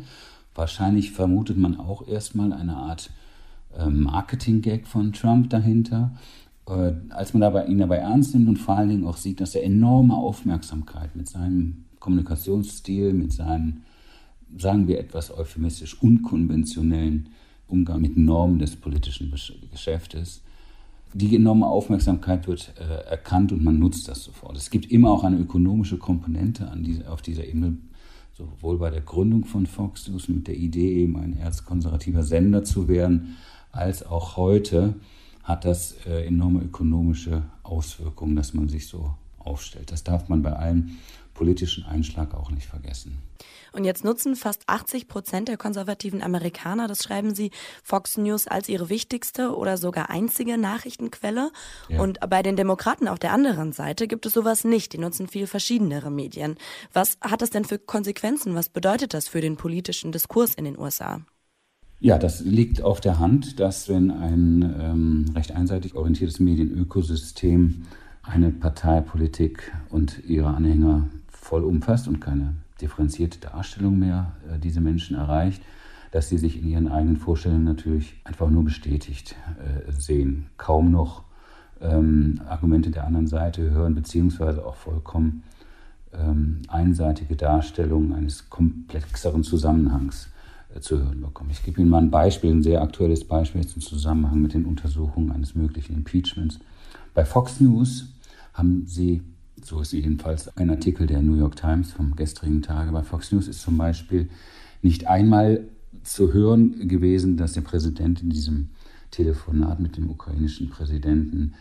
[0.54, 3.10] Wahrscheinlich vermutet man auch erstmal eine Art
[3.78, 6.12] äh, Marketing-Gag von Trump dahinter.
[6.68, 9.56] Äh, als man dabei, ihn dabei ernst nimmt und vor allen Dingen auch sieht, dass
[9.56, 13.82] er enorme Aufmerksamkeit mit seinem Kommunikationsstil, mit seinem,
[14.58, 17.30] sagen wir etwas euphemistisch, unkonventionellen
[17.68, 19.34] Umgang mit Normen des politischen
[19.72, 20.42] Geschäftes.
[21.14, 24.58] Die enorme Aufmerksamkeit wird äh, erkannt und man nutzt das sofort.
[24.58, 27.78] Es gibt immer auch eine ökonomische Komponente diese, auf dieser Ebene,
[28.34, 32.88] sowohl bei der Gründung von Fox News mit der Idee, eben ein erzkonservativer Sender zu
[32.88, 33.38] werden,
[33.72, 34.96] als auch heute
[35.44, 39.92] hat das äh, enorme ökonomische Auswirkungen, dass man sich so aufstellt.
[39.92, 40.98] Das darf man bei allem
[41.36, 43.22] politischen Einschlag auch nicht vergessen.
[43.74, 47.52] Und jetzt nutzen fast 80 Prozent der konservativen Amerikaner, das schreiben sie,
[47.84, 51.52] Fox News als ihre wichtigste oder sogar einzige Nachrichtenquelle.
[51.90, 52.02] Ja.
[52.02, 54.94] Und bei den Demokraten auf der anderen Seite gibt es sowas nicht.
[54.94, 56.56] Die nutzen viel verschiedenere Medien.
[56.94, 58.56] Was hat das denn für Konsequenzen?
[58.56, 61.22] Was bedeutet das für den politischen Diskurs in den USA?
[62.00, 67.84] Ja, das liegt auf der Hand, dass wenn ein ähm, recht einseitig orientiertes Medienökosystem
[68.22, 71.10] eine Parteipolitik und ihre Anhänger
[71.46, 75.62] voll umfasst und keine differenzierte Darstellung mehr äh, diese Menschen erreicht,
[76.12, 81.24] dass sie sich in ihren eigenen Vorstellungen natürlich einfach nur bestätigt äh, sehen, kaum noch
[81.82, 85.44] ähm, Argumente der anderen Seite hören, beziehungsweise auch vollkommen
[86.14, 90.30] ähm, einseitige Darstellungen eines komplexeren Zusammenhangs
[90.74, 91.52] äh, zu hören bekommen.
[91.52, 95.32] Ich gebe Ihnen mal ein Beispiel, ein sehr aktuelles Beispiel zum Zusammenhang mit den Untersuchungen
[95.32, 96.60] eines möglichen Impeachments.
[97.14, 98.14] Bei Fox News
[98.54, 99.22] haben sie
[99.66, 102.92] so ist jedenfalls ein Artikel der New York Times vom gestrigen Tage.
[102.92, 104.30] Bei Fox News ist zum Beispiel
[104.84, 105.66] nicht einmal
[106.04, 108.70] zu hören gewesen, dass der Präsident in diesem
[109.10, 111.54] Telefonat mit dem ukrainischen Präsidenten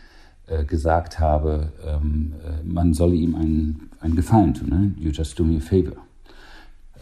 [0.45, 4.69] äh, gesagt habe, ähm, äh, man solle ihm einen, einen Gefallen tun.
[4.69, 4.93] Ne?
[4.99, 5.97] You just do me a favor.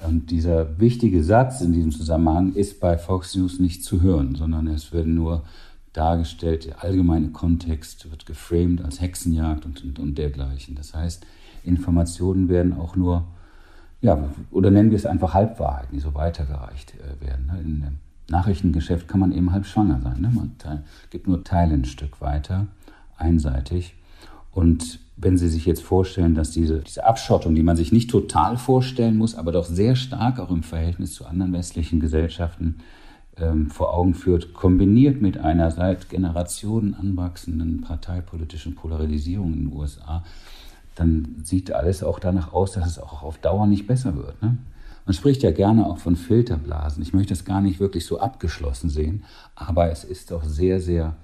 [0.07, 4.67] Und dieser wichtige Satz in diesem Zusammenhang ist bei Fox News nicht zu hören, sondern
[4.67, 5.43] es werden nur
[5.93, 10.75] dargestellt, der allgemeine Kontext wird geframed als Hexenjagd und, und, und dergleichen.
[10.75, 11.25] Das heißt,
[11.63, 13.25] Informationen werden auch nur,
[14.01, 17.45] ja, oder nennen wir es einfach Halbwahrheiten, die so weitergereicht äh, werden.
[17.47, 17.59] Ne?
[17.61, 17.87] In
[18.29, 20.21] Nachrichtengeschäft kann man eben halb schwanger sein.
[20.21, 20.31] Ne?
[20.33, 20.55] Man
[21.09, 22.67] gibt nur Teile ein Stück weiter,
[23.17, 23.95] einseitig.
[24.51, 28.57] Und wenn Sie sich jetzt vorstellen, dass diese, diese Abschottung, die man sich nicht total
[28.57, 32.77] vorstellen muss, aber doch sehr stark auch im Verhältnis zu anderen westlichen Gesellschaften
[33.38, 40.23] ähm, vor Augen führt, kombiniert mit einer seit Generationen anwachsenden parteipolitischen Polarisierung in den USA,
[40.95, 44.41] dann sieht alles auch danach aus, dass es auch auf Dauer nicht besser wird.
[44.41, 44.57] Ne?
[45.05, 47.01] Man spricht ja gerne auch von Filterblasen.
[47.03, 49.23] Ich möchte es gar nicht wirklich so abgeschlossen sehen,
[49.55, 51.15] aber es ist doch sehr, sehr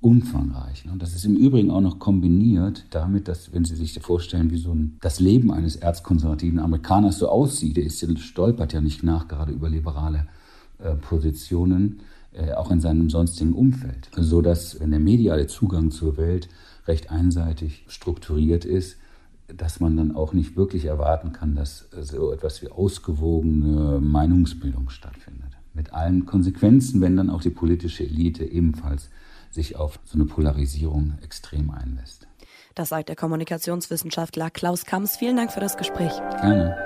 [0.00, 0.84] umfangreich.
[0.84, 0.92] Ne?
[0.98, 4.72] Das ist im Übrigen auch noch kombiniert damit, dass, wenn Sie sich vorstellen, wie so
[4.72, 9.52] ein, das Leben eines erzkonservativen Amerikaners so aussieht, der ist, stolpert ja nicht nach gerade
[9.52, 10.28] über liberale
[10.78, 12.00] Positionen,
[12.32, 14.10] äh, auch in seinem sonstigen Umfeld.
[14.16, 16.48] So dass, wenn der mediale Zugang zur Welt
[16.86, 18.98] recht einseitig strukturiert ist,
[19.48, 25.50] dass man dann auch nicht wirklich erwarten kann, dass so etwas wie ausgewogene Meinungsbildung stattfindet.
[25.72, 29.08] Mit allen Konsequenzen, wenn dann auch die politische Elite ebenfalls
[29.50, 32.26] sich auf so eine Polarisierung extrem einlässt.
[32.74, 35.16] Das sagt der Kommunikationswissenschaftler Klaus Kamms.
[35.16, 36.12] Vielen Dank für das Gespräch.
[36.40, 36.85] Gerne.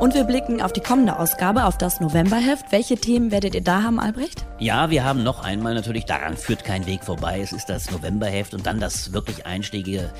[0.00, 2.72] Und wir blicken auf die kommende Ausgabe, auf das Novemberheft.
[2.72, 4.44] Welche Themen werdet ihr da haben, Albrecht?
[4.64, 7.38] Ja, wir haben noch einmal natürlich, daran führt kein Weg vorbei.
[7.38, 10.10] Es ist das Novemberheft und dann das wirklich einstiegige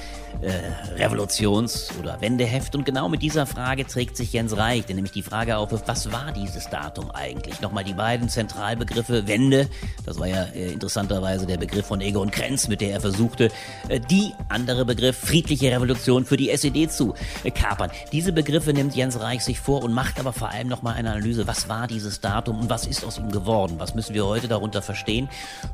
[0.43, 2.75] äh, Revolutions- oder Wendeheft.
[2.75, 6.13] Und genau mit dieser Frage trägt sich Jens Reich, der nämlich die Frage aufwirft, was
[6.13, 7.63] war dieses Datum eigentlich?
[7.63, 9.67] Nochmal die beiden Zentralbegriffe Wende,
[10.05, 13.51] das war ja äh, interessanterweise der Begriff von Egon Krenz, mit der er versuchte,
[13.89, 17.15] äh, die andere Begriff friedliche Revolution für die SED zu
[17.45, 17.91] äh, kapern.
[18.13, 21.47] Diese Begriffe nimmt Jens Reich sich vor und macht aber vor allem nochmal eine Analyse,
[21.47, 23.77] was war dieses Datum und was ist aus ihm geworden?
[23.79, 25.29] Was müssen wir heute darunter verstehen?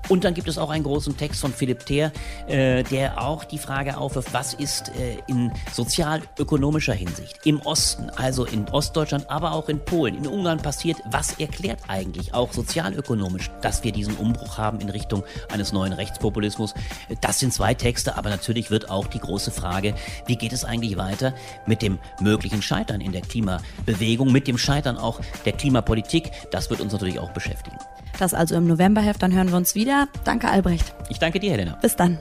[0.09, 2.13] Und dann gibt es auch einen großen Text von Philipp Theer,
[2.47, 8.45] äh, der auch die Frage aufwirft, was ist äh, in sozial-ökonomischer Hinsicht im Osten, also
[8.45, 13.85] in Ostdeutschland, aber auch in Polen, in Ungarn passiert, was erklärt eigentlich auch sozialökonomisch, dass
[13.85, 16.75] wir diesen Umbruch haben in Richtung eines neuen Rechtspopulismus?
[17.21, 19.95] Das sind zwei Texte, aber natürlich wird auch die große Frage,
[20.27, 21.35] wie geht es eigentlich weiter
[21.67, 26.31] mit dem möglichen Scheitern in der Klimabewegung, mit dem Scheitern auch der Klimapolitik?
[26.51, 27.79] Das wird uns natürlich auch beschäftigen.
[28.21, 30.07] Das also im Novemberheft, dann hören wir uns wieder.
[30.25, 30.95] Danke, Albrecht.
[31.09, 31.79] Ich danke dir, Helena.
[31.81, 32.19] Bis dann.